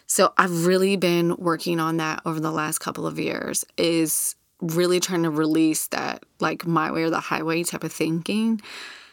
So 0.06 0.32
I've 0.36 0.66
really 0.66 0.96
been 0.96 1.34
working 1.36 1.80
on 1.80 1.96
that 1.96 2.20
over 2.26 2.38
the 2.38 2.52
last 2.52 2.78
couple 2.78 3.06
of 3.06 3.18
years 3.18 3.64
is 3.76 4.36
really 4.60 5.00
trying 5.00 5.22
to 5.22 5.30
release 5.30 5.88
that 5.88 6.22
like 6.38 6.66
my 6.66 6.92
way 6.92 7.02
or 7.02 7.10
the 7.10 7.18
highway 7.18 7.64
type 7.64 7.82
of 7.82 7.92
thinking. 7.92 8.60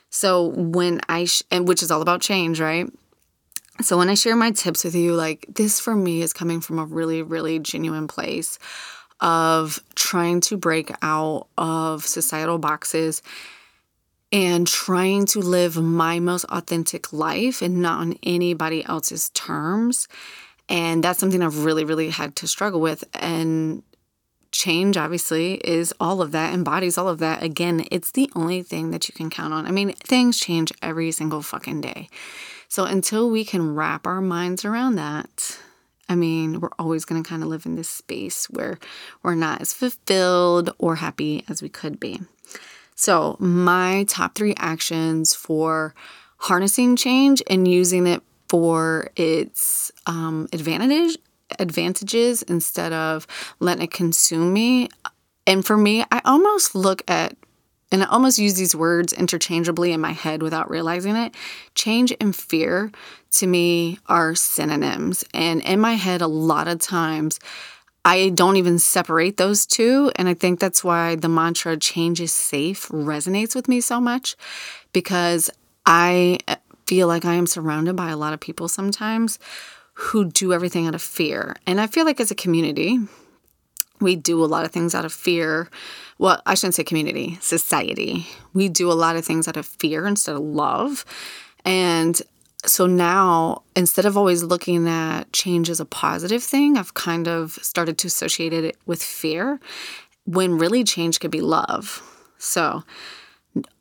So 0.10 0.48
when 0.48 1.00
I 1.08 1.26
sh- 1.26 1.44
and 1.50 1.68
which 1.68 1.82
is 1.82 1.90
all 1.90 2.02
about 2.02 2.22
change, 2.22 2.60
right? 2.60 2.88
So 3.82 3.98
when 3.98 4.10
I 4.10 4.14
share 4.14 4.36
my 4.36 4.52
tips 4.52 4.84
with 4.84 4.94
you, 4.94 5.16
like 5.16 5.46
this 5.48 5.80
for 5.80 5.96
me 5.96 6.22
is 6.22 6.34
coming 6.34 6.60
from 6.60 6.78
a 6.78 6.86
really 6.86 7.22
really 7.24 7.60
genuine 7.60 8.08
place 8.08 8.60
of 9.22 9.80
trying 9.96 10.42
to 10.42 10.58
break 10.58 10.92
out 11.02 11.48
of 11.58 12.06
societal 12.06 12.58
boxes 12.58 13.22
and 14.32 14.68
trying 14.68 15.26
to 15.26 15.40
live 15.40 15.76
my 15.78 16.20
most 16.20 16.46
authentic 16.46 17.12
life 17.12 17.62
and 17.62 17.82
not 17.82 18.00
on 18.00 18.18
anybody 18.24 18.86
else's 18.86 19.30
terms. 19.30 20.08
And 20.68 21.04
that's 21.04 21.20
something 21.20 21.42
I've 21.42 21.66
really, 21.66 21.84
really 21.84 22.12
had 22.12 22.36
to 22.38 22.48
struggle 22.48 22.80
with. 22.80 23.04
And 23.14 23.82
change, 24.52 24.98
obviously, 24.98 25.56
is 25.56 25.94
all 26.00 26.22
of 26.22 26.32
that, 26.32 26.54
embodies 26.54 26.98
all 26.98 27.08
of 27.08 27.20
that. 27.20 27.42
Again, 27.42 27.86
it's 27.92 28.12
the 28.12 28.30
only 28.36 28.62
thing 28.62 28.92
that 28.92 29.10
you 29.10 29.14
can 29.14 29.30
count 29.30 29.54
on. 29.54 29.66
I 29.66 29.72
mean, 29.72 29.94
things 29.94 30.38
change 30.38 30.72
every 30.82 31.12
single 31.12 31.42
fucking 31.42 31.82
day. 31.82 32.08
So 32.68 32.86
until 32.86 33.32
we 33.32 33.44
can 33.44 33.74
wrap 33.74 34.06
our 34.06 34.22
minds 34.22 34.64
around 34.64 34.96
that, 34.96 35.60
I 36.10 36.16
mean, 36.16 36.60
we're 36.60 36.70
always 36.80 37.06
going 37.06 37.22
to 37.22 37.30
kind 37.30 37.44
of 37.44 37.50
live 37.50 37.66
in 37.66 37.76
this 37.76 37.88
space 37.88 38.50
where 38.50 38.80
we're 39.24 39.36
not 39.36 39.62
as 39.62 39.72
fulfilled 39.72 40.72
or 40.80 40.96
happy 40.96 41.46
as 41.48 41.62
we 41.62 41.70
could 41.70 42.00
be. 42.00 42.20
So, 42.96 43.38
my 43.40 44.06
top 44.10 44.36
three 44.36 44.56
actions 44.58 45.34
for 45.34 45.94
harnessing 46.38 46.96
change 46.96 47.42
and 47.48 47.68
using 47.68 48.08
it 48.08 48.22
for 48.50 49.10
its 49.16 49.92
um, 50.06 50.50
advantage 50.52 51.18
advantages 51.58 52.42
instead 52.44 52.94
of 52.94 53.26
letting 53.60 53.84
it 53.84 53.92
consume 53.92 54.54
me. 54.54 54.90
And 55.48 55.66
for 55.66 55.78
me, 55.78 56.04
I 56.12 56.22
almost 56.26 56.76
look 56.76 57.02
at 57.08 57.36
and 57.92 58.04
I 58.04 58.06
almost 58.06 58.38
use 58.38 58.54
these 58.54 58.76
words 58.76 59.14
interchangeably 59.14 59.92
in 59.94 60.00
my 60.00 60.12
head 60.12 60.44
without 60.44 60.70
realizing 60.70 61.16
it. 61.16 61.34
Change 61.74 62.14
and 62.22 62.36
fear 62.36 62.92
to 63.32 63.48
me 63.48 64.00
are 64.08 64.36
synonyms. 64.36 65.24
And 65.34 65.62
in 65.62 65.80
my 65.80 65.94
head, 65.94 66.22
a 66.22 66.28
lot 66.28 66.68
of 66.68 66.80
times, 66.80 67.40
I 68.06 68.30
don't 68.30 68.56
even 68.56 68.80
separate 68.80 69.38
those 69.38 69.66
two. 69.66 70.12
And 70.16 70.28
I 70.30 70.34
think 70.34 70.60
that's 70.60 70.84
why 70.84 71.16
the 71.16 71.30
mantra 71.30 71.78
change 71.78 72.22
is 72.22 72.32
safe 72.32 72.88
resonates 72.90 73.56
with 73.56 73.68
me 73.68 73.82
so 73.82 74.00
much 74.00 74.36
because 74.94 75.50
I 75.86 76.40
uh, 76.48 76.56
feel 76.88 77.08
like 77.08 77.26
I 77.26 77.36
am 77.36 77.46
surrounded 77.46 77.96
by 77.96 78.10
a 78.10 78.18
lot 78.18 78.34
of 78.34 78.40
people 78.40 78.68
sometimes 78.68 79.38
who 79.94 80.26
do 80.26 80.54
everything 80.54 80.88
out 80.88 80.96
of 80.96 81.02
fear. 81.02 81.56
And 81.68 81.80
I 81.80 81.88
feel 81.88 82.06
like 82.06 82.20
as 82.20 82.32
a 82.32 82.36
community, 82.36 83.00
we 84.00 84.16
do 84.16 84.44
a 84.44 84.48
lot 84.48 84.64
of 84.64 84.72
things 84.72 84.96
out 84.96 85.04
of 85.06 85.12
fear. 85.12 85.70
Well, 86.18 86.42
I 86.46 86.56
shouldn't 86.56 86.76
say 86.76 86.84
community, 86.86 87.38
society. 87.42 88.28
We 88.54 88.70
do 88.70 88.90
a 88.90 88.94
lot 88.94 89.18
of 89.18 89.26
things 89.26 89.48
out 89.48 89.58
of 89.58 89.66
fear 89.66 90.08
instead 90.08 90.36
of 90.36 90.42
love. 90.42 91.06
And 91.66 92.20
so 92.66 92.86
now 92.86 93.64
instead 93.76 94.06
of 94.06 94.18
always 94.18 94.44
looking 94.44 94.88
at 94.88 95.32
change 95.32 95.70
as 95.70 95.80
a 95.80 95.86
positive 95.86 96.44
thing, 96.44 96.78
I've 96.78 96.94
kind 96.94 97.28
of 97.28 97.54
started 97.62 97.98
to 98.00 98.08
associate 98.08 98.54
it 98.54 98.78
with 98.86 99.02
fear 99.02 99.60
when 100.26 100.58
really 100.58 100.84
change 100.84 101.20
could 101.20 101.32
be 101.32 101.42
love. 101.42 102.04
So 102.38 102.84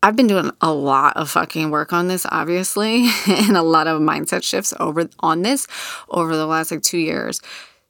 I've 0.03 0.17
been 0.17 0.27
doing 0.27 0.51
a 0.61 0.73
lot 0.73 1.17
of 1.17 1.31
fucking 1.31 1.71
work 1.71 1.93
on 1.93 2.09
this, 2.09 2.27
obviously, 2.31 3.09
and 3.27 3.57
a 3.57 3.63
lot 3.63 3.87
of 3.87 4.01
mindset 4.01 4.43
shifts 4.43 4.73
over 4.79 5.09
on 5.21 5.43
this 5.43 5.67
over 6.09 6.37
the 6.37 6.47
last 6.47 6.71
like 6.71 6.83
two 6.83 6.99
years. 6.99 7.41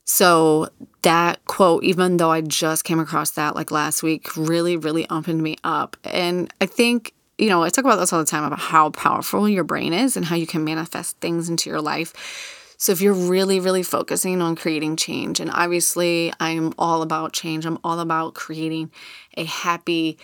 So 0.04 0.68
that 1.02 1.44
quote, 1.44 1.84
even 1.84 2.16
though 2.16 2.32
I 2.32 2.40
just 2.40 2.84
came 2.84 2.98
across 2.98 3.32
that 3.32 3.54
like 3.54 3.70
last 3.70 4.02
week, 4.02 4.34
really, 4.36 4.76
really 4.76 5.08
opened 5.10 5.42
me 5.42 5.58
up. 5.64 5.98
And 6.02 6.52
I 6.62 6.66
think 6.66 7.12
you 7.38 7.48
know, 7.48 7.62
I 7.62 7.68
talk 7.68 7.84
about 7.84 7.96
this 7.96 8.12
all 8.12 8.18
the 8.18 8.26
time 8.26 8.44
about 8.44 8.58
how 8.58 8.90
powerful 8.90 9.48
your 9.48 9.64
brain 9.64 9.92
is 9.92 10.16
and 10.16 10.26
how 10.26 10.34
you 10.34 10.46
can 10.46 10.64
manifest 10.64 11.16
things 11.18 11.48
into 11.48 11.70
your 11.70 11.80
life. 11.80 12.74
So 12.76 12.92
if 12.92 13.00
you're 13.00 13.14
really, 13.14 13.58
really 13.60 13.82
focusing 13.82 14.42
on 14.42 14.56
creating 14.56 14.96
change, 14.96 15.40
and 15.40 15.50
obviously 15.52 16.32
I'm 16.38 16.72
all 16.78 17.02
about 17.02 17.32
change, 17.32 17.64
I'm 17.64 17.78
all 17.82 18.00
about 18.00 18.34
creating 18.34 18.90
a 19.36 19.44
happy, 19.44 20.18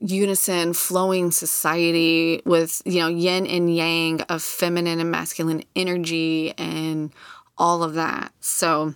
unison, 0.00 0.72
flowing 0.72 1.30
society 1.30 2.42
with, 2.44 2.82
you 2.84 3.00
know, 3.00 3.08
yin 3.08 3.46
and 3.46 3.74
yang 3.74 4.20
of 4.22 4.42
feminine 4.42 5.00
and 5.00 5.10
masculine 5.10 5.64
energy 5.74 6.52
and 6.58 7.12
all 7.58 7.82
of 7.82 7.94
that. 7.94 8.32
So 8.40 8.94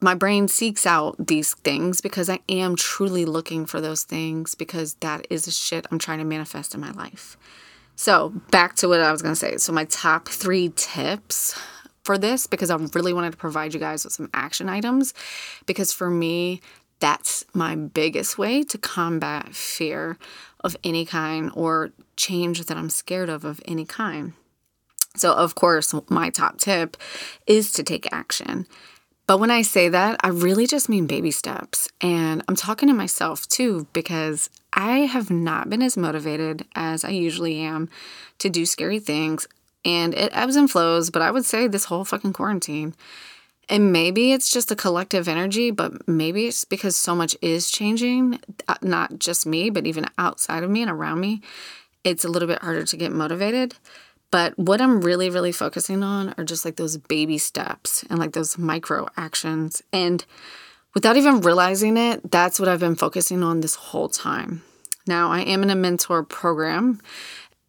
my 0.00 0.14
brain 0.14 0.48
seeks 0.48 0.86
out 0.86 1.14
these 1.18 1.54
things 1.54 2.00
because 2.00 2.30
I 2.30 2.40
am 2.48 2.74
truly 2.76 3.24
looking 3.24 3.66
for 3.66 3.80
those 3.80 4.02
things 4.04 4.54
because 4.54 4.94
that 4.94 5.26
is 5.28 5.44
the 5.44 5.50
shit 5.50 5.86
I'm 5.90 5.98
trying 5.98 6.18
to 6.18 6.24
manifest 6.24 6.74
in 6.74 6.80
my 6.80 6.90
life. 6.92 7.36
So, 7.96 8.30
back 8.50 8.76
to 8.76 8.88
what 8.88 9.00
I 9.00 9.12
was 9.12 9.20
going 9.20 9.34
to 9.34 9.38
say. 9.38 9.58
So, 9.58 9.72
my 9.72 9.84
top 9.84 10.28
three 10.28 10.72
tips 10.74 11.58
for 12.02 12.16
this 12.16 12.46
because 12.46 12.70
I 12.70 12.76
really 12.94 13.12
wanted 13.12 13.32
to 13.32 13.36
provide 13.36 13.74
you 13.74 13.80
guys 13.80 14.04
with 14.04 14.14
some 14.14 14.30
action 14.32 14.70
items 14.70 15.12
because 15.66 15.92
for 15.92 16.08
me, 16.08 16.62
that's 16.98 17.44
my 17.52 17.74
biggest 17.74 18.38
way 18.38 18.62
to 18.62 18.78
combat 18.78 19.54
fear 19.54 20.16
of 20.62 20.76
any 20.82 21.04
kind 21.04 21.50
or 21.54 21.90
change 22.16 22.64
that 22.64 22.76
I'm 22.76 22.90
scared 22.90 23.28
of 23.28 23.44
of 23.44 23.60
any 23.66 23.84
kind. 23.84 24.32
So, 25.16 25.34
of 25.34 25.54
course, 25.54 25.94
my 26.08 26.30
top 26.30 26.58
tip 26.58 26.96
is 27.46 27.72
to 27.72 27.82
take 27.82 28.10
action. 28.12 28.66
But 29.30 29.38
when 29.38 29.52
I 29.52 29.62
say 29.62 29.88
that, 29.88 30.18
I 30.24 30.28
really 30.30 30.66
just 30.66 30.88
mean 30.88 31.06
baby 31.06 31.30
steps. 31.30 31.88
And 32.00 32.42
I'm 32.48 32.56
talking 32.56 32.88
to 32.88 32.92
myself 32.92 33.46
too, 33.46 33.86
because 33.92 34.50
I 34.72 35.02
have 35.02 35.30
not 35.30 35.70
been 35.70 35.82
as 35.82 35.96
motivated 35.96 36.64
as 36.74 37.04
I 37.04 37.10
usually 37.10 37.60
am 37.60 37.88
to 38.40 38.50
do 38.50 38.66
scary 38.66 38.98
things. 38.98 39.46
And 39.84 40.14
it 40.14 40.32
ebbs 40.34 40.56
and 40.56 40.68
flows, 40.68 41.10
but 41.10 41.22
I 41.22 41.30
would 41.30 41.44
say 41.44 41.68
this 41.68 41.84
whole 41.84 42.04
fucking 42.04 42.32
quarantine. 42.32 42.92
And 43.68 43.92
maybe 43.92 44.32
it's 44.32 44.50
just 44.50 44.72
a 44.72 44.74
collective 44.74 45.28
energy, 45.28 45.70
but 45.70 46.08
maybe 46.08 46.48
it's 46.48 46.64
because 46.64 46.96
so 46.96 47.14
much 47.14 47.36
is 47.40 47.70
changing, 47.70 48.40
uh, 48.66 48.74
not 48.82 49.20
just 49.20 49.46
me, 49.46 49.70
but 49.70 49.86
even 49.86 50.06
outside 50.18 50.64
of 50.64 50.70
me 50.70 50.82
and 50.82 50.90
around 50.90 51.20
me. 51.20 51.40
It's 52.02 52.24
a 52.24 52.28
little 52.28 52.48
bit 52.48 52.62
harder 52.62 52.84
to 52.84 52.96
get 52.96 53.12
motivated. 53.12 53.76
But 54.30 54.58
what 54.58 54.80
I'm 54.80 55.00
really, 55.00 55.28
really 55.28 55.52
focusing 55.52 56.02
on 56.02 56.34
are 56.38 56.44
just 56.44 56.64
like 56.64 56.76
those 56.76 56.96
baby 56.96 57.38
steps 57.38 58.04
and 58.08 58.18
like 58.18 58.32
those 58.32 58.58
micro 58.58 59.08
actions. 59.16 59.82
And 59.92 60.24
without 60.94 61.16
even 61.16 61.40
realizing 61.40 61.96
it, 61.96 62.30
that's 62.30 62.60
what 62.60 62.68
I've 62.68 62.80
been 62.80 62.96
focusing 62.96 63.42
on 63.42 63.60
this 63.60 63.74
whole 63.74 64.08
time. 64.08 64.62
Now, 65.06 65.30
I 65.30 65.40
am 65.40 65.62
in 65.62 65.70
a 65.70 65.74
mentor 65.74 66.22
program, 66.22 67.00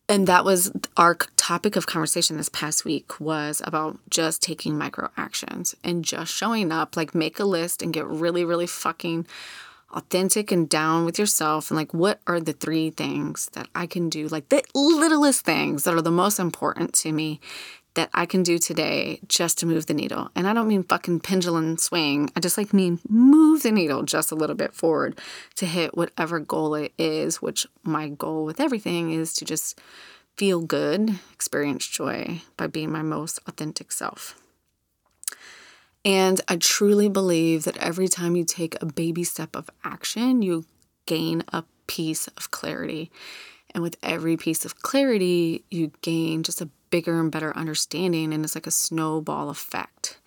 and 0.07 0.27
that 0.27 0.45
was 0.45 0.71
our 0.97 1.15
topic 1.37 1.75
of 1.75 1.87
conversation 1.87 2.37
this 2.37 2.49
past 2.49 2.85
week 2.85 3.19
was 3.19 3.61
about 3.65 3.97
just 4.09 4.43
taking 4.43 4.77
micro 4.77 5.09
actions 5.17 5.73
and 5.83 6.03
just 6.03 6.33
showing 6.33 6.71
up, 6.71 6.95
like 6.97 7.15
make 7.15 7.39
a 7.39 7.45
list 7.45 7.81
and 7.81 7.93
get 7.93 8.05
really, 8.05 8.43
really 8.43 8.67
fucking 8.67 9.25
authentic 9.93 10.51
and 10.51 10.69
down 10.69 11.05
with 11.05 11.19
yourself 11.19 11.69
and 11.69 11.77
like 11.77 11.93
what 11.93 12.19
are 12.27 12.39
the 12.39 12.53
three 12.53 12.89
things 12.89 13.49
that 13.53 13.67
I 13.75 13.87
can 13.87 14.09
do 14.09 14.27
like 14.27 14.49
the 14.49 14.63
littlest 14.73 15.45
things 15.45 15.83
that 15.83 15.93
are 15.93 16.01
the 16.01 16.11
most 16.11 16.39
important 16.39 16.93
to 16.95 17.11
me 17.11 17.39
that 17.93 18.09
I 18.13 18.25
can 18.25 18.43
do 18.43 18.57
today 18.57 19.19
just 19.27 19.57
to 19.59 19.65
move 19.65 19.85
the 19.85 19.93
needle. 19.93 20.29
And 20.35 20.47
I 20.47 20.53
don't 20.53 20.67
mean 20.67 20.83
fucking 20.83 21.19
pendulum 21.21 21.77
swing. 21.77 22.29
I 22.35 22.39
just 22.39 22.57
like 22.57 22.73
mean 22.73 22.99
move 23.09 23.63
the 23.63 23.71
needle 23.71 24.03
just 24.03 24.31
a 24.31 24.35
little 24.35 24.55
bit 24.55 24.73
forward 24.73 25.19
to 25.55 25.65
hit 25.65 25.97
whatever 25.97 26.39
goal 26.39 26.75
it 26.75 26.93
is, 26.97 27.41
which 27.41 27.67
my 27.83 28.07
goal 28.07 28.45
with 28.45 28.59
everything 28.59 29.11
is 29.11 29.33
to 29.35 29.45
just 29.45 29.79
feel 30.37 30.61
good, 30.61 31.19
experience 31.33 31.85
joy 31.85 32.41
by 32.55 32.67
being 32.67 32.91
my 32.91 33.01
most 33.01 33.39
authentic 33.45 33.91
self. 33.91 34.40
And 36.03 36.41
I 36.47 36.57
truly 36.57 37.09
believe 37.09 37.63
that 37.65 37.77
every 37.77 38.07
time 38.07 38.35
you 38.35 38.43
take 38.43 38.81
a 38.81 38.85
baby 38.85 39.23
step 39.23 39.55
of 39.55 39.69
action, 39.83 40.41
you 40.41 40.65
gain 41.05 41.43
a 41.49 41.63
piece 41.87 42.27
of 42.27 42.51
clarity. 42.51 43.11
And 43.73 43.83
with 43.83 43.97
every 44.01 44.35
piece 44.35 44.65
of 44.65 44.81
clarity, 44.81 45.63
you 45.69 45.91
gain 46.01 46.43
just 46.43 46.61
a 46.61 46.69
bigger 46.89 47.19
and 47.19 47.31
better 47.31 47.55
understanding. 47.55 48.33
And 48.33 48.43
it's 48.43 48.55
like 48.55 48.67
a 48.67 48.71
snowball 48.71 49.49
effect. 49.49 50.17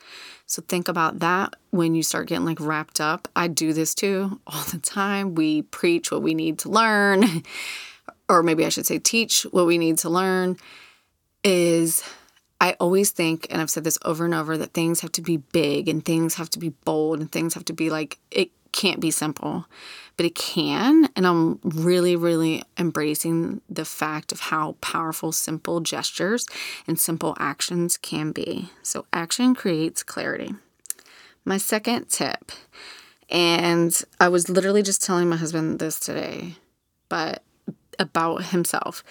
So 0.46 0.62
think 0.62 0.88
about 0.88 1.20
that 1.20 1.56
when 1.70 1.94
you 1.94 2.02
start 2.02 2.28
getting 2.28 2.44
like 2.44 2.60
wrapped 2.60 3.00
up. 3.00 3.28
I 3.34 3.48
do 3.48 3.72
this 3.72 3.94
too 3.94 4.40
all 4.46 4.62
the 4.64 4.78
time. 4.78 5.34
We 5.34 5.62
preach 5.62 6.10
what 6.10 6.22
we 6.22 6.34
need 6.34 6.58
to 6.60 6.68
learn, 6.68 7.24
or 8.28 8.42
maybe 8.42 8.64
I 8.64 8.68
should 8.68 8.86
say, 8.86 8.98
teach 8.98 9.42
what 9.44 9.66
we 9.66 9.78
need 9.78 9.98
to 9.98 10.10
learn, 10.10 10.56
is 11.42 12.02
I 12.64 12.76
always 12.80 13.10
think, 13.10 13.46
and 13.50 13.60
I've 13.60 13.68
said 13.68 13.84
this 13.84 13.98
over 14.06 14.24
and 14.24 14.32
over, 14.32 14.56
that 14.56 14.72
things 14.72 15.00
have 15.00 15.12
to 15.12 15.20
be 15.20 15.36
big 15.36 15.86
and 15.86 16.02
things 16.02 16.36
have 16.36 16.48
to 16.48 16.58
be 16.58 16.70
bold 16.70 17.20
and 17.20 17.30
things 17.30 17.52
have 17.52 17.66
to 17.66 17.74
be 17.74 17.90
like, 17.90 18.18
it 18.30 18.52
can't 18.72 19.00
be 19.00 19.10
simple, 19.10 19.66
but 20.16 20.24
it 20.24 20.34
can. 20.34 21.10
And 21.14 21.26
I'm 21.26 21.60
really, 21.62 22.16
really 22.16 22.62
embracing 22.78 23.60
the 23.68 23.84
fact 23.84 24.32
of 24.32 24.40
how 24.40 24.76
powerful 24.80 25.30
simple 25.30 25.80
gestures 25.80 26.46
and 26.86 26.98
simple 26.98 27.36
actions 27.38 27.98
can 27.98 28.32
be. 28.32 28.70
So, 28.82 29.04
action 29.12 29.54
creates 29.54 30.02
clarity. 30.02 30.54
My 31.44 31.58
second 31.58 32.08
tip, 32.08 32.50
and 33.28 34.02
I 34.18 34.28
was 34.28 34.48
literally 34.48 34.82
just 34.82 35.04
telling 35.04 35.28
my 35.28 35.36
husband 35.36 35.80
this 35.80 36.00
today, 36.00 36.54
but 37.10 37.42
about 37.98 38.44
himself. 38.44 39.04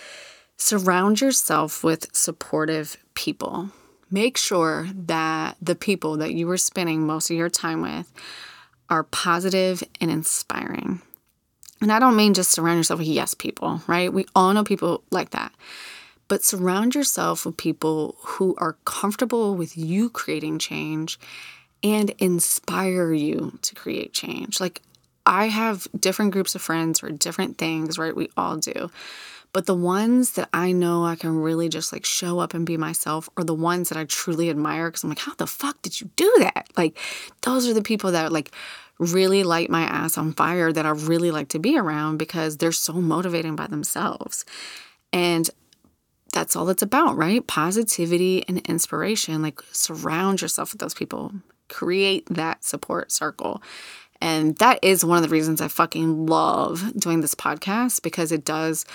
Surround 0.58 1.22
yourself 1.22 1.84
with 1.84 2.16
supportive 2.16 2.98
people. 3.16 3.70
Make 4.12 4.38
sure 4.38 4.88
that 4.94 5.58
the 5.62 5.76
people 5.76 6.18
that 6.18 6.34
you 6.34 6.50
are 6.52 6.58
spending 6.58 7.06
most 7.06 7.30
of 7.30 7.38
your 7.38 7.50
time 7.50 7.82
with 7.82 8.12
are 8.90 9.04
positive 9.04 9.84
and 10.00 10.12
inspiring. 10.12 11.02
And 11.82 11.92
I 11.92 12.00
don't 12.00 12.16
mean 12.16 12.34
just 12.34 12.52
surround 12.52 12.78
yourself 12.78 13.00
with 13.00 13.08
yes 13.08 13.34
people, 13.34 13.82
right? 13.88 14.14
We 14.14 14.26
all 14.36 14.54
know 14.54 14.64
people 14.64 15.04
like 15.12 15.32
that. 15.32 15.52
But 16.28 16.44
surround 16.44 16.96
yourself 16.96 17.46
with 17.46 17.58
people 17.58 18.16
who 18.20 18.56
are 18.58 18.78
comfortable 18.86 19.56
with 19.56 19.78
you 19.78 20.10
creating 20.10 20.60
change 20.60 21.20
and 21.84 22.12
inspire 22.20 23.12
you 23.12 23.60
to 23.64 23.76
create 23.76 24.14
change. 24.14 24.62
Like 24.62 24.82
I 25.26 25.48
have 25.48 25.88
different 25.98 26.32
groups 26.32 26.56
of 26.56 26.62
friends 26.62 27.00
for 27.00 27.10
different 27.10 27.58
things, 27.58 27.98
right? 27.98 28.16
We 28.16 28.30
all 28.38 28.58
do. 28.58 28.90
But 29.54 29.68
the 29.68 29.76
ones 29.76 30.32
that 30.32 30.50
I 30.52 30.72
know 30.72 31.06
I 31.06 31.16
can 31.16 31.38
really 31.38 31.70
just 31.70 31.94
like 31.94 32.06
show 32.06 32.40
up 32.40 32.56
and 32.56 32.66
be 32.66 32.76
myself 32.76 33.30
are 33.38 33.44
the 33.44 33.54
ones 33.54 33.90
that 33.90 33.98
I 33.98 34.06
truly 34.06 34.50
admire 34.50 34.90
because 34.90 35.04
I'm 35.04 35.10
like, 35.10 35.20
how 35.20 35.36
the 35.36 35.48
fuck 35.48 35.82
did 35.84 36.02
you 36.02 36.10
do 36.16 36.34
that? 36.40 36.68
Like, 36.76 36.98
those 37.44 37.68
are 37.68 37.74
the 37.74 37.84
people 37.84 38.12
that 38.12 38.32
like 38.32 38.52
really 38.98 39.44
light 39.44 39.70
my 39.70 39.82
ass 39.82 40.18
on 40.18 40.34
fire 40.34 40.74
that 40.74 40.86
I 40.86 40.90
really 40.90 41.30
like 41.30 41.50
to 41.50 41.60
be 41.60 41.78
around 41.78 42.18
because 42.18 42.58
they're 42.58 42.72
so 42.72 42.94
motivating 42.94 43.56
by 43.56 43.68
themselves. 43.68 44.44
And 45.12 45.50
that's 46.32 46.56
all 46.56 46.70
it's 46.70 46.82
about, 46.82 47.16
right? 47.16 47.46
Positivity 47.46 48.44
and 48.48 48.60
inspiration. 48.68 49.44
Like, 49.44 49.62
surround 49.72 50.42
yourself 50.42 50.74
with 50.74 50.82
those 50.82 50.96
people, 50.96 51.32
create 51.70 52.26
that 52.28 52.64
support 52.64 53.12
circle. 53.12 53.62
And 54.20 54.56
that 54.58 54.80
is 54.82 55.06
one 55.06 55.18
of 55.18 55.24
the 55.24 55.34
reasons 55.34 55.62
I 55.62 55.68
fucking 55.68 56.26
love 56.26 56.94
doing 56.98 57.22
this 57.22 57.36
podcast 57.36 58.02
because 58.02 58.32
it 58.32 58.46
does 58.46 58.86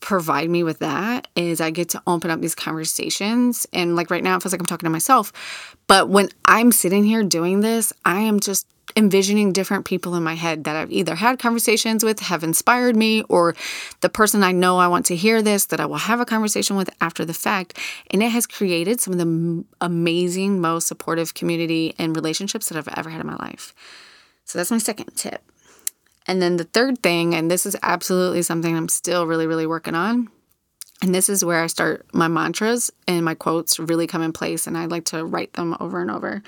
provide 0.00 0.50
me 0.50 0.62
with 0.62 0.78
that 0.80 1.28
is 1.36 1.60
I 1.60 1.70
get 1.70 1.90
to 1.90 2.02
open 2.06 2.30
up 2.30 2.40
these 2.40 2.54
conversations. 2.54 3.66
And 3.72 3.96
like 3.96 4.10
right 4.10 4.24
now, 4.24 4.36
it 4.36 4.42
feels 4.42 4.52
like 4.52 4.60
I'm 4.60 4.66
talking 4.66 4.86
to 4.86 4.90
myself. 4.90 5.76
But 5.86 6.08
when 6.08 6.28
I'm 6.44 6.72
sitting 6.72 7.04
here 7.04 7.22
doing 7.22 7.60
this, 7.60 7.92
I 8.04 8.20
am 8.20 8.40
just 8.40 8.66
envisioning 8.96 9.52
different 9.52 9.84
people 9.84 10.14
in 10.14 10.22
my 10.22 10.34
head 10.34 10.64
that 10.64 10.76
I've 10.76 10.90
either 10.90 11.14
had 11.14 11.38
conversations 11.38 12.04
with, 12.04 12.20
have 12.20 12.42
inspired 12.42 12.96
me, 12.96 13.22
or 13.28 13.54
the 14.00 14.08
person 14.08 14.42
I 14.42 14.52
know 14.52 14.78
I 14.78 14.88
want 14.88 15.06
to 15.06 15.16
hear 15.16 15.42
this 15.42 15.66
that 15.66 15.80
I 15.80 15.86
will 15.86 15.98
have 15.98 16.20
a 16.20 16.24
conversation 16.24 16.76
with 16.76 16.90
after 17.00 17.24
the 17.24 17.34
fact. 17.34 17.78
And 18.10 18.22
it 18.22 18.30
has 18.30 18.46
created 18.46 19.00
some 19.00 19.12
of 19.12 19.18
the 19.18 19.64
amazing, 19.80 20.60
most 20.60 20.88
supportive 20.88 21.34
community 21.34 21.94
and 21.98 22.16
relationships 22.16 22.68
that 22.68 22.78
I've 22.78 22.92
ever 22.96 23.10
had 23.10 23.20
in 23.20 23.26
my 23.26 23.36
life. 23.36 23.74
So 24.44 24.58
that's 24.58 24.70
my 24.70 24.78
second 24.78 25.14
tip. 25.14 25.42
And 26.30 26.40
then 26.40 26.58
the 26.58 26.64
third 26.64 27.02
thing, 27.02 27.34
and 27.34 27.50
this 27.50 27.66
is 27.66 27.76
absolutely 27.82 28.42
something 28.42 28.76
I'm 28.76 28.88
still 28.88 29.26
really, 29.26 29.48
really 29.48 29.66
working 29.66 29.96
on. 29.96 30.28
And 31.02 31.12
this 31.12 31.28
is 31.28 31.44
where 31.44 31.60
I 31.60 31.66
start 31.66 32.06
my 32.14 32.28
mantras 32.28 32.88
and 33.08 33.24
my 33.24 33.34
quotes 33.34 33.80
really 33.80 34.06
come 34.06 34.22
in 34.22 34.32
place, 34.32 34.68
and 34.68 34.78
I 34.78 34.84
like 34.84 35.06
to 35.06 35.24
write 35.24 35.54
them 35.54 35.76
over 35.80 36.00
and 36.00 36.08
over, 36.08 36.40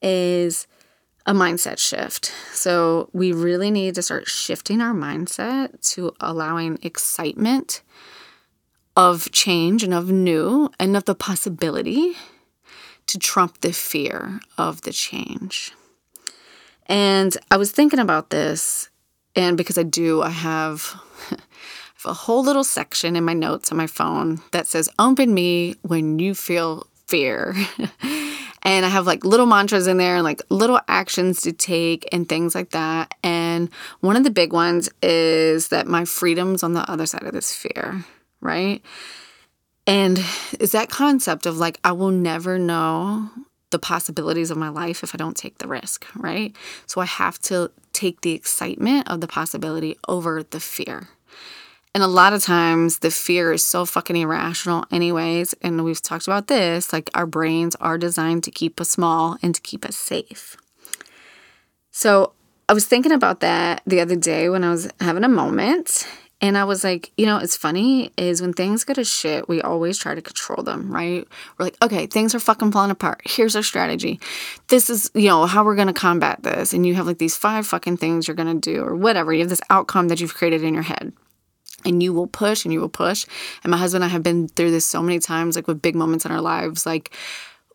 is 0.00 0.66
a 1.26 1.34
mindset 1.34 1.76
shift. 1.76 2.32
So 2.54 3.10
we 3.12 3.32
really 3.32 3.70
need 3.70 3.96
to 3.96 4.02
start 4.02 4.28
shifting 4.28 4.80
our 4.80 4.94
mindset 4.94 5.86
to 5.90 6.14
allowing 6.18 6.78
excitement 6.82 7.82
of 8.96 9.30
change 9.30 9.82
and 9.84 9.92
of 9.92 10.10
new 10.10 10.70
and 10.80 10.96
of 10.96 11.04
the 11.04 11.14
possibility 11.14 12.14
to 13.08 13.18
trump 13.18 13.60
the 13.60 13.74
fear 13.74 14.40
of 14.56 14.80
the 14.80 14.92
change. 14.92 15.74
And 16.86 17.36
I 17.50 17.58
was 17.58 17.72
thinking 17.72 17.98
about 17.98 18.30
this 18.30 18.88
and 19.34 19.56
because 19.56 19.78
I 19.78 19.82
do, 19.82 20.22
I 20.22 20.30
have, 20.30 21.00
a 22.04 22.12
whole 22.12 22.42
little 22.42 22.64
section 22.64 23.14
in 23.16 23.24
my 23.24 23.32
notes 23.32 23.70
on 23.70 23.78
my 23.78 23.86
phone 23.86 24.40
that 24.50 24.66
says, 24.66 24.88
Open 24.98 25.32
me 25.32 25.76
when 25.82 26.18
you 26.18 26.34
feel 26.34 26.86
fear. 27.06 27.54
and 28.62 28.86
I 28.86 28.88
have 28.88 29.06
like 29.06 29.24
little 29.24 29.46
mantras 29.46 29.86
in 29.86 29.98
there 29.98 30.16
and 30.16 30.24
like 30.24 30.42
little 30.48 30.80
actions 30.88 31.42
to 31.42 31.52
take 31.52 32.08
and 32.12 32.28
things 32.28 32.54
like 32.54 32.70
that. 32.70 33.14
And 33.22 33.70
one 34.00 34.16
of 34.16 34.24
the 34.24 34.30
big 34.30 34.52
ones 34.52 34.88
is 35.02 35.68
that 35.68 35.86
my 35.86 36.04
freedom's 36.04 36.62
on 36.62 36.74
the 36.74 36.90
other 36.90 37.06
side 37.06 37.24
of 37.24 37.32
this 37.32 37.54
fear, 37.54 38.04
right? 38.40 38.82
And 39.86 40.18
is 40.60 40.72
that 40.72 40.90
concept 40.90 41.46
of 41.46 41.58
like, 41.58 41.78
I 41.84 41.92
will 41.92 42.10
never 42.10 42.58
know 42.58 43.28
the 43.70 43.78
possibilities 43.78 44.50
of 44.50 44.56
my 44.56 44.68
life 44.68 45.02
if 45.02 45.14
I 45.14 45.18
don't 45.18 45.36
take 45.36 45.58
the 45.58 45.66
risk, 45.66 46.06
right? 46.16 46.54
So 46.86 47.00
I 47.00 47.06
have 47.06 47.38
to 47.40 47.70
take 47.92 48.20
the 48.20 48.32
excitement 48.32 49.08
of 49.08 49.20
the 49.20 49.28
possibility 49.28 49.98
over 50.08 50.42
the 50.42 50.60
fear. 50.60 51.08
And 51.94 52.02
a 52.02 52.06
lot 52.06 52.32
of 52.32 52.42
times 52.42 53.00
the 53.00 53.10
fear 53.10 53.52
is 53.52 53.66
so 53.66 53.84
fucking 53.84 54.16
irrational, 54.16 54.86
anyways. 54.90 55.54
And 55.60 55.84
we've 55.84 56.00
talked 56.00 56.26
about 56.26 56.46
this 56.46 56.92
like 56.92 57.10
our 57.14 57.26
brains 57.26 57.76
are 57.76 57.98
designed 57.98 58.44
to 58.44 58.50
keep 58.50 58.80
us 58.80 58.90
small 58.90 59.36
and 59.42 59.54
to 59.54 59.60
keep 59.60 59.84
us 59.84 59.96
safe. 59.96 60.56
So 61.90 62.32
I 62.68 62.72
was 62.72 62.86
thinking 62.86 63.12
about 63.12 63.40
that 63.40 63.82
the 63.86 64.00
other 64.00 64.16
day 64.16 64.48
when 64.48 64.64
I 64.64 64.70
was 64.70 64.88
having 65.00 65.24
a 65.24 65.28
moment. 65.28 66.06
And 66.42 66.58
I 66.58 66.64
was 66.64 66.82
like, 66.82 67.12
you 67.16 67.24
know, 67.24 67.38
it's 67.38 67.56
funny 67.56 68.10
is 68.18 68.42
when 68.42 68.52
things 68.52 68.82
go 68.82 68.92
to 68.94 69.04
shit, 69.04 69.48
we 69.48 69.62
always 69.62 69.96
try 69.96 70.16
to 70.16 70.20
control 70.20 70.64
them, 70.64 70.92
right? 70.92 71.26
We're 71.56 71.66
like, 71.66 71.76
okay, 71.80 72.06
things 72.06 72.34
are 72.34 72.40
fucking 72.40 72.72
falling 72.72 72.90
apart. 72.90 73.20
Here's 73.24 73.54
our 73.54 73.62
strategy. 73.62 74.18
This 74.66 74.90
is, 74.90 75.08
you 75.14 75.28
know, 75.28 75.46
how 75.46 75.64
we're 75.64 75.76
going 75.76 75.86
to 75.86 75.92
combat 75.94 76.42
this. 76.42 76.72
And 76.72 76.84
you 76.84 76.94
have 76.94 77.06
like 77.06 77.18
these 77.18 77.36
five 77.36 77.64
fucking 77.64 77.98
things 77.98 78.26
you're 78.26 78.34
going 78.34 78.60
to 78.60 78.72
do 78.72 78.82
or 78.82 78.96
whatever. 78.96 79.32
You 79.32 79.40
have 79.40 79.50
this 79.50 79.60
outcome 79.70 80.08
that 80.08 80.20
you've 80.20 80.34
created 80.34 80.64
in 80.64 80.74
your 80.74 80.82
head. 80.82 81.12
And 81.84 82.02
you 82.02 82.12
will 82.12 82.26
push 82.26 82.64
and 82.64 82.72
you 82.72 82.80
will 82.80 82.88
push. 82.88 83.24
And 83.62 83.70
my 83.70 83.76
husband 83.76 84.02
and 84.02 84.10
I 84.10 84.12
have 84.12 84.22
been 84.22 84.48
through 84.48 84.72
this 84.72 84.86
so 84.86 85.00
many 85.00 85.20
times, 85.20 85.54
like 85.54 85.68
with 85.68 85.80
big 85.80 85.94
moments 85.94 86.24
in 86.24 86.32
our 86.32 86.40
lives. 86.40 86.86
Like, 86.86 87.14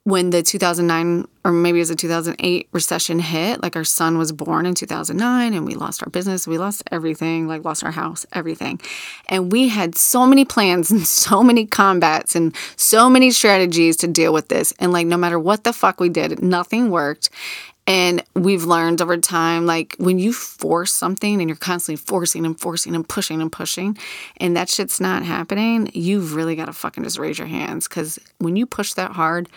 when 0.07 0.29
the 0.29 0.41
2009 0.41 1.27
or 1.43 1.51
maybe 1.51 1.79
it 1.79 1.81
was 1.81 1.89
a 1.89 1.95
2008 1.95 2.69
recession 2.71 3.19
hit 3.19 3.61
like 3.61 3.75
our 3.75 3.83
son 3.83 4.17
was 4.17 4.31
born 4.31 4.65
in 4.65 4.73
2009 4.73 5.53
and 5.53 5.65
we 5.65 5.75
lost 5.75 6.01
our 6.01 6.09
business 6.09 6.47
we 6.47 6.57
lost 6.57 6.81
everything 6.93 7.45
like 7.45 7.65
lost 7.65 7.83
our 7.83 7.91
house 7.91 8.25
everything. 8.31 8.79
And 9.27 9.51
we 9.51 9.67
had 9.67 9.97
so 9.97 10.25
many 10.25 10.45
plans 10.45 10.91
and 10.91 11.05
so 11.05 11.43
many 11.43 11.65
combats 11.65 12.37
and 12.37 12.55
so 12.77 13.09
many 13.09 13.31
strategies 13.31 13.97
to 13.97 14.07
deal 14.07 14.31
with 14.31 14.47
this. 14.47 14.71
And 14.79 14.93
like 14.93 15.07
no 15.07 15.17
matter 15.17 15.37
what 15.37 15.65
the 15.65 15.73
fuck 15.73 15.99
we 15.99 16.07
did 16.07 16.41
nothing 16.41 16.89
worked 16.89 17.29
and 17.87 18.21
we've 18.35 18.65
learned 18.65 19.01
over 19.01 19.17
time, 19.17 19.65
like 19.65 19.95
when 19.97 20.19
you 20.19 20.33
force 20.33 20.91
something 20.91 21.39
and 21.39 21.49
you're 21.49 21.55
constantly 21.55 21.95
forcing 21.95 22.45
and 22.45 22.59
forcing 22.59 22.93
and 22.93 23.07
pushing 23.07 23.41
and 23.41 23.49
pushing, 23.49 23.97
and 24.37 24.57
that 24.57 24.69
shit's 24.69 24.99
not 24.99 25.23
happening, 25.23 25.89
you've 25.93 26.35
really 26.35 26.57
got 26.57 26.65
to 26.65 26.73
fucking 26.73 27.05
just 27.05 27.17
raise 27.17 27.39
your 27.39 27.47
hands. 27.47 27.87
Cause 27.87 28.19
when 28.39 28.57
you 28.57 28.65
push 28.65 28.93
that 28.93 29.13
hard, 29.13 29.47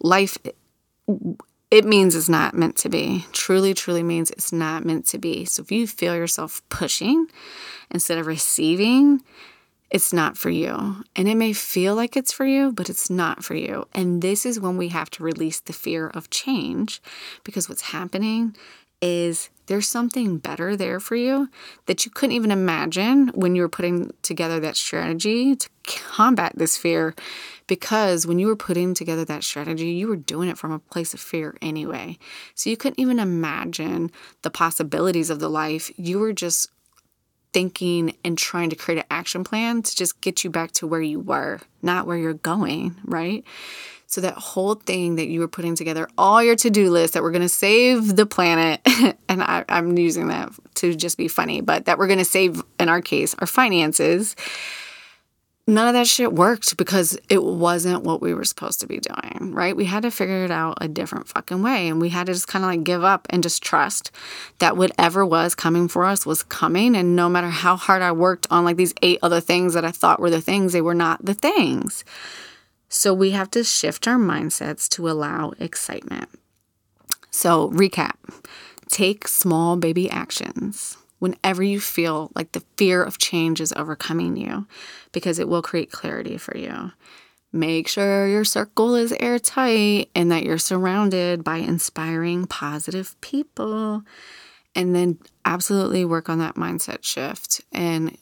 life, 0.00 0.38
it 1.70 1.84
means 1.84 2.14
it's 2.14 2.28
not 2.28 2.54
meant 2.54 2.76
to 2.76 2.88
be. 2.88 3.26
Truly, 3.32 3.74
truly 3.74 4.04
means 4.04 4.30
it's 4.30 4.52
not 4.52 4.84
meant 4.84 5.06
to 5.08 5.18
be. 5.18 5.44
So 5.44 5.62
if 5.62 5.72
you 5.72 5.88
feel 5.88 6.14
yourself 6.14 6.62
pushing 6.68 7.26
instead 7.90 8.18
of 8.18 8.26
receiving, 8.26 9.22
it's 9.90 10.12
not 10.12 10.38
for 10.38 10.50
you. 10.50 11.02
And 11.16 11.28
it 11.28 11.36
may 11.36 11.52
feel 11.52 11.94
like 11.94 12.16
it's 12.16 12.32
for 12.32 12.46
you, 12.46 12.72
but 12.72 12.88
it's 12.88 13.10
not 13.10 13.42
for 13.42 13.54
you. 13.54 13.86
And 13.92 14.22
this 14.22 14.46
is 14.46 14.60
when 14.60 14.76
we 14.76 14.88
have 14.88 15.10
to 15.10 15.22
release 15.22 15.60
the 15.60 15.72
fear 15.72 16.08
of 16.08 16.30
change 16.30 17.02
because 17.44 17.68
what's 17.68 17.82
happening 17.82 18.56
is 19.02 19.50
there's 19.66 19.88
something 19.88 20.38
better 20.38 20.76
there 20.76 21.00
for 21.00 21.16
you 21.16 21.48
that 21.86 22.04
you 22.04 22.10
couldn't 22.10 22.36
even 22.36 22.50
imagine 22.50 23.28
when 23.28 23.54
you 23.54 23.62
were 23.62 23.68
putting 23.68 24.12
together 24.22 24.60
that 24.60 24.76
strategy 24.76 25.56
to 25.56 25.68
combat 25.84 26.52
this 26.54 26.76
fear. 26.76 27.14
Because 27.66 28.26
when 28.26 28.38
you 28.38 28.48
were 28.48 28.56
putting 28.56 28.94
together 28.94 29.24
that 29.24 29.44
strategy, 29.44 29.90
you 29.90 30.08
were 30.08 30.16
doing 30.16 30.48
it 30.48 30.58
from 30.58 30.72
a 30.72 30.80
place 30.80 31.14
of 31.14 31.20
fear 31.20 31.56
anyway. 31.62 32.18
So 32.54 32.68
you 32.68 32.76
couldn't 32.76 33.00
even 33.00 33.20
imagine 33.20 34.10
the 34.42 34.50
possibilities 34.50 35.30
of 35.30 35.38
the 35.38 35.48
life. 35.48 35.90
You 35.96 36.18
were 36.18 36.32
just 36.32 36.68
thinking 37.52 38.16
and 38.24 38.36
trying 38.38 38.70
to 38.70 38.76
create 38.76 38.98
an 38.98 39.04
action 39.10 39.44
plan 39.44 39.82
to 39.82 39.96
just 39.96 40.20
get 40.20 40.44
you 40.44 40.50
back 40.50 40.72
to 40.72 40.86
where 40.86 41.02
you 41.02 41.20
were, 41.20 41.60
not 41.82 42.06
where 42.06 42.16
you're 42.16 42.34
going, 42.34 42.96
right? 43.04 43.44
So 44.06 44.20
that 44.22 44.34
whole 44.34 44.74
thing 44.74 45.16
that 45.16 45.28
you 45.28 45.38
were 45.38 45.48
putting 45.48 45.76
together, 45.76 46.08
all 46.18 46.42
your 46.42 46.56
to-do 46.56 46.90
lists 46.90 47.14
that 47.14 47.22
we're 47.22 47.30
gonna 47.30 47.48
save 47.48 48.16
the 48.16 48.26
planet, 48.26 48.80
and 49.28 49.42
I, 49.42 49.64
I'm 49.68 49.96
using 49.96 50.28
that 50.28 50.50
to 50.76 50.94
just 50.94 51.16
be 51.16 51.28
funny, 51.28 51.60
but 51.60 51.84
that 51.84 51.96
we're 51.96 52.08
gonna 52.08 52.24
save 52.24 52.60
in 52.80 52.88
our 52.88 53.00
case 53.00 53.36
our 53.38 53.46
finances. 53.46 54.34
None 55.66 55.88
of 55.88 55.94
that 55.94 56.06
shit 56.06 56.32
worked 56.32 56.76
because 56.76 57.18
it 57.28 57.42
wasn't 57.42 58.02
what 58.02 58.20
we 58.20 58.34
were 58.34 58.44
supposed 58.44 58.80
to 58.80 58.86
be 58.86 58.98
doing, 58.98 59.52
right? 59.54 59.76
We 59.76 59.84
had 59.84 60.02
to 60.02 60.10
figure 60.10 60.44
it 60.44 60.50
out 60.50 60.78
a 60.80 60.88
different 60.88 61.28
fucking 61.28 61.62
way. 61.62 61.88
And 61.88 62.00
we 62.00 62.08
had 62.08 62.26
to 62.26 62.32
just 62.32 62.48
kind 62.48 62.64
of 62.64 62.70
like 62.70 62.84
give 62.84 63.04
up 63.04 63.26
and 63.30 63.42
just 63.42 63.62
trust 63.62 64.10
that 64.58 64.76
whatever 64.76 65.24
was 65.24 65.54
coming 65.54 65.88
for 65.88 66.04
us 66.04 66.26
was 66.26 66.42
coming. 66.42 66.96
And 66.96 67.14
no 67.14 67.28
matter 67.28 67.50
how 67.50 67.76
hard 67.76 68.02
I 68.02 68.12
worked 68.12 68.46
on 68.50 68.64
like 68.64 68.76
these 68.76 68.94
eight 69.02 69.18
other 69.22 69.40
things 69.40 69.74
that 69.74 69.84
I 69.84 69.90
thought 69.90 70.20
were 70.20 70.30
the 70.30 70.40
things, 70.40 70.72
they 70.72 70.82
were 70.82 70.94
not 70.94 71.24
the 71.24 71.34
things. 71.34 72.04
So 72.88 73.14
we 73.14 73.30
have 73.30 73.50
to 73.52 73.62
shift 73.62 74.08
our 74.08 74.18
mindsets 74.18 74.88
to 74.90 75.08
allow 75.08 75.52
excitement. 75.60 76.28
So, 77.30 77.70
recap 77.70 78.16
take 78.88 79.28
small 79.28 79.76
baby 79.76 80.10
actions 80.10 80.96
whenever 81.20 81.62
you 81.62 81.78
feel 81.80 82.32
like 82.34 82.52
the 82.52 82.64
fear 82.76 83.02
of 83.02 83.18
change 83.18 83.60
is 83.60 83.72
overcoming 83.76 84.36
you, 84.36 84.66
because 85.12 85.38
it 85.38 85.48
will 85.48 85.62
create 85.62 85.92
clarity 85.92 86.36
for 86.36 86.56
you. 86.56 86.90
Make 87.52 87.88
sure 87.88 88.28
your 88.28 88.44
circle 88.44 88.94
is 88.94 89.12
airtight 89.18 90.10
and 90.14 90.30
that 90.30 90.44
you're 90.44 90.58
surrounded 90.58 91.42
by 91.42 91.56
inspiring, 91.56 92.46
positive 92.46 93.20
people. 93.20 94.02
And 94.74 94.94
then 94.94 95.18
absolutely 95.44 96.04
work 96.04 96.28
on 96.28 96.38
that 96.38 96.54
mindset 96.54 97.02
shift 97.02 97.60
and 97.72 98.16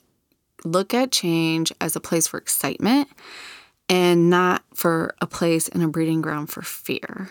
look 0.64 0.94
at 0.94 1.12
change 1.12 1.72
as 1.80 1.94
a 1.94 2.00
place 2.00 2.26
for 2.26 2.38
excitement 2.38 3.08
and 3.88 4.30
not 4.30 4.62
for 4.74 5.14
a 5.20 5.26
place 5.26 5.68
and 5.68 5.82
a 5.82 5.88
breeding 5.88 6.22
ground 6.22 6.48
for 6.48 6.62
fear. 6.62 7.28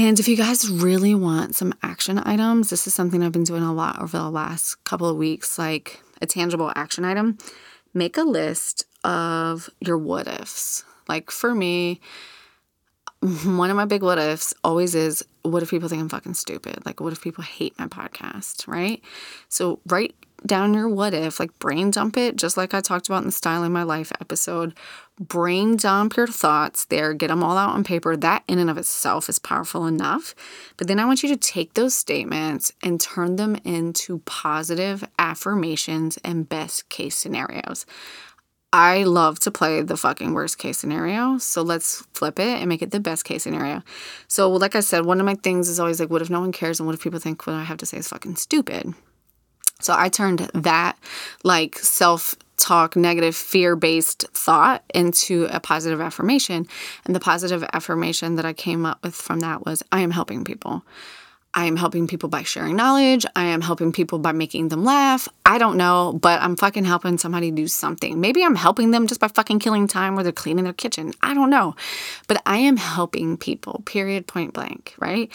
And 0.00 0.18
if 0.18 0.28
you 0.28 0.34
guys 0.34 0.70
really 0.70 1.14
want 1.14 1.54
some 1.54 1.74
action 1.82 2.22
items, 2.24 2.70
this 2.70 2.86
is 2.86 2.94
something 2.94 3.22
I've 3.22 3.32
been 3.32 3.44
doing 3.44 3.62
a 3.62 3.74
lot 3.74 4.00
over 4.00 4.16
the 4.16 4.30
last 4.30 4.82
couple 4.84 5.06
of 5.06 5.18
weeks, 5.18 5.58
like 5.58 6.00
a 6.22 6.26
tangible 6.26 6.72
action 6.74 7.04
item. 7.04 7.36
Make 7.92 8.16
a 8.16 8.22
list 8.22 8.86
of 9.04 9.68
your 9.78 9.98
what 9.98 10.26
ifs. 10.26 10.84
Like 11.06 11.30
for 11.30 11.54
me, 11.54 12.00
one 13.20 13.68
of 13.68 13.76
my 13.76 13.84
big 13.84 14.02
what 14.02 14.16
ifs 14.16 14.54
always 14.64 14.94
is 14.94 15.22
what 15.42 15.62
if 15.62 15.68
people 15.68 15.90
think 15.90 16.00
I'm 16.00 16.08
fucking 16.08 16.32
stupid? 16.32 16.86
Like, 16.86 17.00
what 17.00 17.12
if 17.12 17.20
people 17.20 17.44
hate 17.44 17.78
my 17.78 17.86
podcast, 17.86 18.66
right? 18.66 19.02
So, 19.50 19.80
write 19.86 20.14
down 20.46 20.72
your 20.72 20.88
what 20.88 21.12
if, 21.12 21.38
like 21.38 21.58
brain 21.58 21.90
dump 21.90 22.16
it, 22.16 22.36
just 22.36 22.56
like 22.56 22.72
I 22.72 22.80
talked 22.80 23.08
about 23.08 23.20
in 23.20 23.26
the 23.26 23.32
Styling 23.32 23.72
My 23.72 23.82
Life 23.82 24.12
episode. 24.20 24.74
Brain 25.20 25.76
dump 25.76 26.16
your 26.16 26.26
thoughts 26.26 26.86
there, 26.86 27.12
get 27.12 27.28
them 27.28 27.42
all 27.42 27.58
out 27.58 27.74
on 27.74 27.84
paper. 27.84 28.16
That 28.16 28.42
in 28.48 28.58
and 28.58 28.70
of 28.70 28.78
itself 28.78 29.28
is 29.28 29.38
powerful 29.38 29.86
enough. 29.86 30.34
But 30.78 30.88
then 30.88 30.98
I 30.98 31.04
want 31.04 31.22
you 31.22 31.28
to 31.28 31.36
take 31.36 31.74
those 31.74 31.94
statements 31.94 32.72
and 32.82 32.98
turn 32.98 33.36
them 33.36 33.56
into 33.56 34.20
positive 34.20 35.04
affirmations 35.18 36.18
and 36.24 36.48
best 36.48 36.88
case 36.88 37.16
scenarios. 37.16 37.84
I 38.72 39.02
love 39.02 39.38
to 39.40 39.50
play 39.50 39.82
the 39.82 39.96
fucking 39.96 40.32
worst 40.32 40.56
case 40.56 40.78
scenario. 40.78 41.36
So 41.36 41.60
let's 41.60 42.02
flip 42.14 42.38
it 42.38 42.58
and 42.58 42.70
make 42.70 42.80
it 42.80 42.90
the 42.90 43.00
best 43.00 43.26
case 43.26 43.42
scenario. 43.42 43.82
So, 44.26 44.50
like 44.50 44.74
I 44.74 44.80
said, 44.80 45.04
one 45.04 45.20
of 45.20 45.26
my 45.26 45.34
things 45.34 45.68
is 45.68 45.78
always 45.78 46.00
like, 46.00 46.08
what 46.08 46.22
if 46.22 46.30
no 46.30 46.40
one 46.40 46.52
cares? 46.52 46.80
And 46.80 46.86
what 46.86 46.94
if 46.94 47.02
people 47.02 47.18
think 47.18 47.46
what 47.46 47.56
I 47.56 47.64
have 47.64 47.78
to 47.78 47.86
say 47.86 47.98
is 47.98 48.08
fucking 48.08 48.36
stupid? 48.36 48.94
So 49.80 49.94
I 49.96 50.08
turned 50.08 50.50
that 50.54 50.98
like 51.42 51.78
self 51.78 52.36
talk, 52.60 52.96
negative, 52.96 53.34
fear 53.34 53.76
based 53.76 54.26
thought 54.32 54.84
into 54.94 55.48
a 55.50 55.60
positive 55.60 56.00
affirmation. 56.00 56.66
And 57.04 57.14
the 57.14 57.20
positive 57.20 57.64
affirmation 57.72 58.36
that 58.36 58.44
I 58.44 58.52
came 58.52 58.86
up 58.86 59.02
with 59.02 59.14
from 59.14 59.40
that 59.40 59.64
was 59.64 59.82
I 59.90 60.00
am 60.00 60.10
helping 60.10 60.44
people. 60.44 60.84
I 61.52 61.64
am 61.64 61.76
helping 61.76 62.06
people 62.06 62.28
by 62.28 62.44
sharing 62.44 62.76
knowledge. 62.76 63.26
I 63.34 63.46
am 63.46 63.60
helping 63.60 63.90
people 63.90 64.20
by 64.20 64.30
making 64.30 64.68
them 64.68 64.84
laugh. 64.84 65.28
I 65.44 65.58
don't 65.58 65.76
know, 65.76 66.16
but 66.20 66.40
I'm 66.40 66.54
fucking 66.54 66.84
helping 66.84 67.18
somebody 67.18 67.50
do 67.50 67.66
something. 67.66 68.20
Maybe 68.20 68.44
I'm 68.44 68.54
helping 68.54 68.92
them 68.92 69.08
just 69.08 69.20
by 69.20 69.26
fucking 69.26 69.58
killing 69.58 69.88
time 69.88 70.14
where 70.14 70.22
they're 70.22 70.32
cleaning 70.32 70.64
their 70.64 70.72
kitchen. 70.72 71.12
I 71.22 71.34
don't 71.34 71.50
know. 71.50 71.74
But 72.28 72.40
I 72.46 72.58
am 72.58 72.76
helping 72.76 73.36
people, 73.36 73.82
period, 73.84 74.28
point 74.28 74.54
blank, 74.54 74.94
right? 74.98 75.30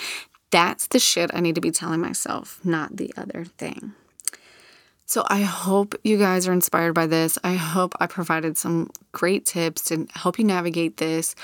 That's 0.51 0.87
the 0.87 0.99
shit 0.99 1.31
I 1.33 1.41
need 1.41 1.55
to 1.55 1.61
be 1.61 1.71
telling 1.71 1.99
myself, 1.99 2.63
not 2.63 2.95
the 2.95 3.13
other 3.17 3.43
thing. 3.43 3.93
So 5.05 5.23
I 5.27 5.41
hope 5.41 5.95
you 6.03 6.17
guys 6.17 6.47
are 6.47 6.53
inspired 6.53 6.93
by 6.93 7.05
this. 7.05 7.37
I 7.43 7.53
hope 7.53 7.93
I 7.99 8.07
provided 8.07 8.57
some 8.57 8.89
great 9.11 9.45
tips 9.45 9.83
to 9.85 10.07
help 10.13 10.39
you 10.39 10.45
navigate 10.45 10.97
this. 10.97 11.35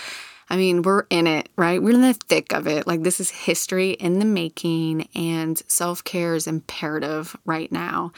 I 0.50 0.58
mean, 0.58 0.82
we're 0.82 1.06
in 1.10 1.28
it, 1.28 1.48
right? 1.56 1.82
We're 1.82 1.96
in 1.96 2.02
the 2.02 2.14
thick 2.14 2.52
of 2.52 2.68
it. 2.68 2.86
Like, 2.86 3.04
this 3.04 3.20
is 3.20 3.30
history 3.30 3.92
in 3.92 4.20
the 4.20 4.26
making, 4.26 5.08
and 5.16 5.58
self 5.68 6.04
care 6.04 6.36
is 6.36 6.48
imperative 6.48 7.38
right 7.46 7.72
now. 7.72 8.12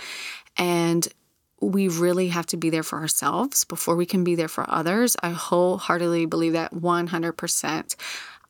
And 0.58 1.08
we 1.60 1.88
really 1.88 2.30
have 2.30 2.46
to 2.48 2.58
be 2.58 2.70
there 2.70 2.84
for 2.84 3.00
ourselves 3.00 3.66
before 3.66 3.96
we 3.96 4.06
can 4.06 4.24
be 4.24 4.36
there 4.36 4.48
for 4.48 4.66
others. 4.68 5.16
I 5.22 5.30
wholeheartedly 5.30 6.26
believe 6.26 6.54
that 6.54 6.74
100%. 6.74 7.96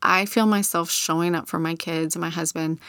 I 0.01 0.25
feel 0.25 0.45
myself 0.45 0.89
showing 0.89 1.36
up 1.36 1.47
for 1.47 1.60
my 1.60 1.75
kids 1.75 2.15
and 2.15 2.21
my 2.21 2.29
husband. 2.29 2.79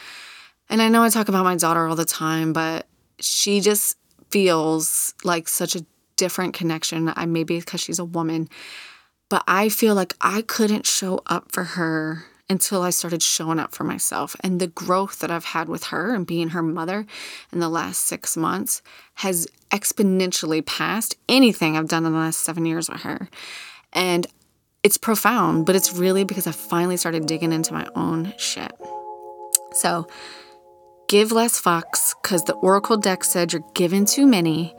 And 0.69 0.81
I 0.81 0.89
know 0.89 1.03
I 1.03 1.09
talk 1.09 1.29
about 1.29 1.43
my 1.43 1.55
daughter 1.55 1.85
all 1.87 1.95
the 1.95 2.05
time, 2.05 2.53
but 2.53 2.87
she 3.19 3.59
just 3.61 3.97
feels 4.29 5.13
like 5.23 5.47
such 5.47 5.75
a 5.75 5.85
different 6.15 6.53
connection. 6.53 7.11
I 7.15 7.25
maybe 7.25 7.59
because 7.59 7.81
she's 7.81 7.99
a 7.99 8.05
woman, 8.05 8.49
but 9.29 9.43
I 9.47 9.69
feel 9.69 9.95
like 9.95 10.13
I 10.21 10.41
couldn't 10.41 10.85
show 10.85 11.21
up 11.27 11.51
for 11.51 11.63
her 11.63 12.25
until 12.49 12.83
I 12.83 12.91
started 12.91 13.23
showing 13.23 13.59
up 13.59 13.73
for 13.73 13.83
myself. 13.83 14.35
And 14.41 14.61
the 14.61 14.67
growth 14.67 15.19
that 15.19 15.31
I've 15.31 15.45
had 15.45 15.67
with 15.67 15.85
her 15.85 16.13
and 16.13 16.27
being 16.27 16.49
her 16.49 16.61
mother 16.61 17.05
in 17.51 17.59
the 17.59 17.69
last 17.69 18.03
six 18.03 18.37
months 18.37 18.81
has 19.15 19.47
exponentially 19.71 20.63
passed 20.65 21.17
anything 21.27 21.75
I've 21.75 21.87
done 21.87 22.05
in 22.05 22.11
the 22.11 22.19
last 22.19 22.41
seven 22.41 22.65
years 22.65 22.89
with 22.89 23.01
her. 23.01 23.29
And 23.93 24.27
it's 24.83 24.97
profound, 24.97 25.65
but 25.65 25.75
it's 25.75 25.93
really 25.93 26.23
because 26.23 26.45
I 26.45 26.51
finally 26.51 26.97
started 26.97 27.25
digging 27.25 27.51
into 27.51 27.73
my 27.73 27.87
own 27.95 28.33
shit. 28.37 28.71
So, 29.71 30.07
Give 31.07 31.31
less 31.31 31.61
fucks 31.61 32.15
because 32.21 32.45
the 32.45 32.53
Oracle 32.53 32.97
deck 32.97 33.23
said 33.23 33.53
you're 33.53 33.61
given 33.75 34.05
too 34.05 34.25
many. 34.25 34.75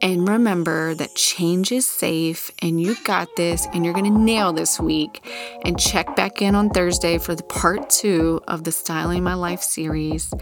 And 0.00 0.26
remember 0.26 0.94
that 0.94 1.14
change 1.14 1.70
is 1.70 1.86
safe 1.86 2.50
and 2.60 2.80
you 2.80 2.96
got 3.04 3.28
this 3.36 3.68
and 3.72 3.84
you're 3.84 3.94
to 3.94 4.10
nail 4.10 4.52
this 4.52 4.80
week. 4.80 5.24
And 5.64 5.78
check 5.78 6.16
back 6.16 6.40
in 6.40 6.54
on 6.54 6.70
Thursday 6.70 7.18
for 7.18 7.34
the 7.34 7.44
part 7.44 7.90
two 7.90 8.40
of 8.48 8.64
the 8.64 8.72
Styling 8.72 9.22
My 9.22 9.34
Life 9.34 9.62
series. 9.62 10.32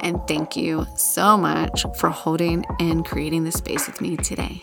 And 0.00 0.20
thank 0.28 0.56
you 0.56 0.86
so 0.96 1.36
much 1.36 1.84
for 1.98 2.08
holding 2.08 2.64
and 2.78 3.04
creating 3.04 3.44
this 3.44 3.56
space 3.56 3.86
with 3.88 4.00
me 4.00 4.16
today. 4.16 4.62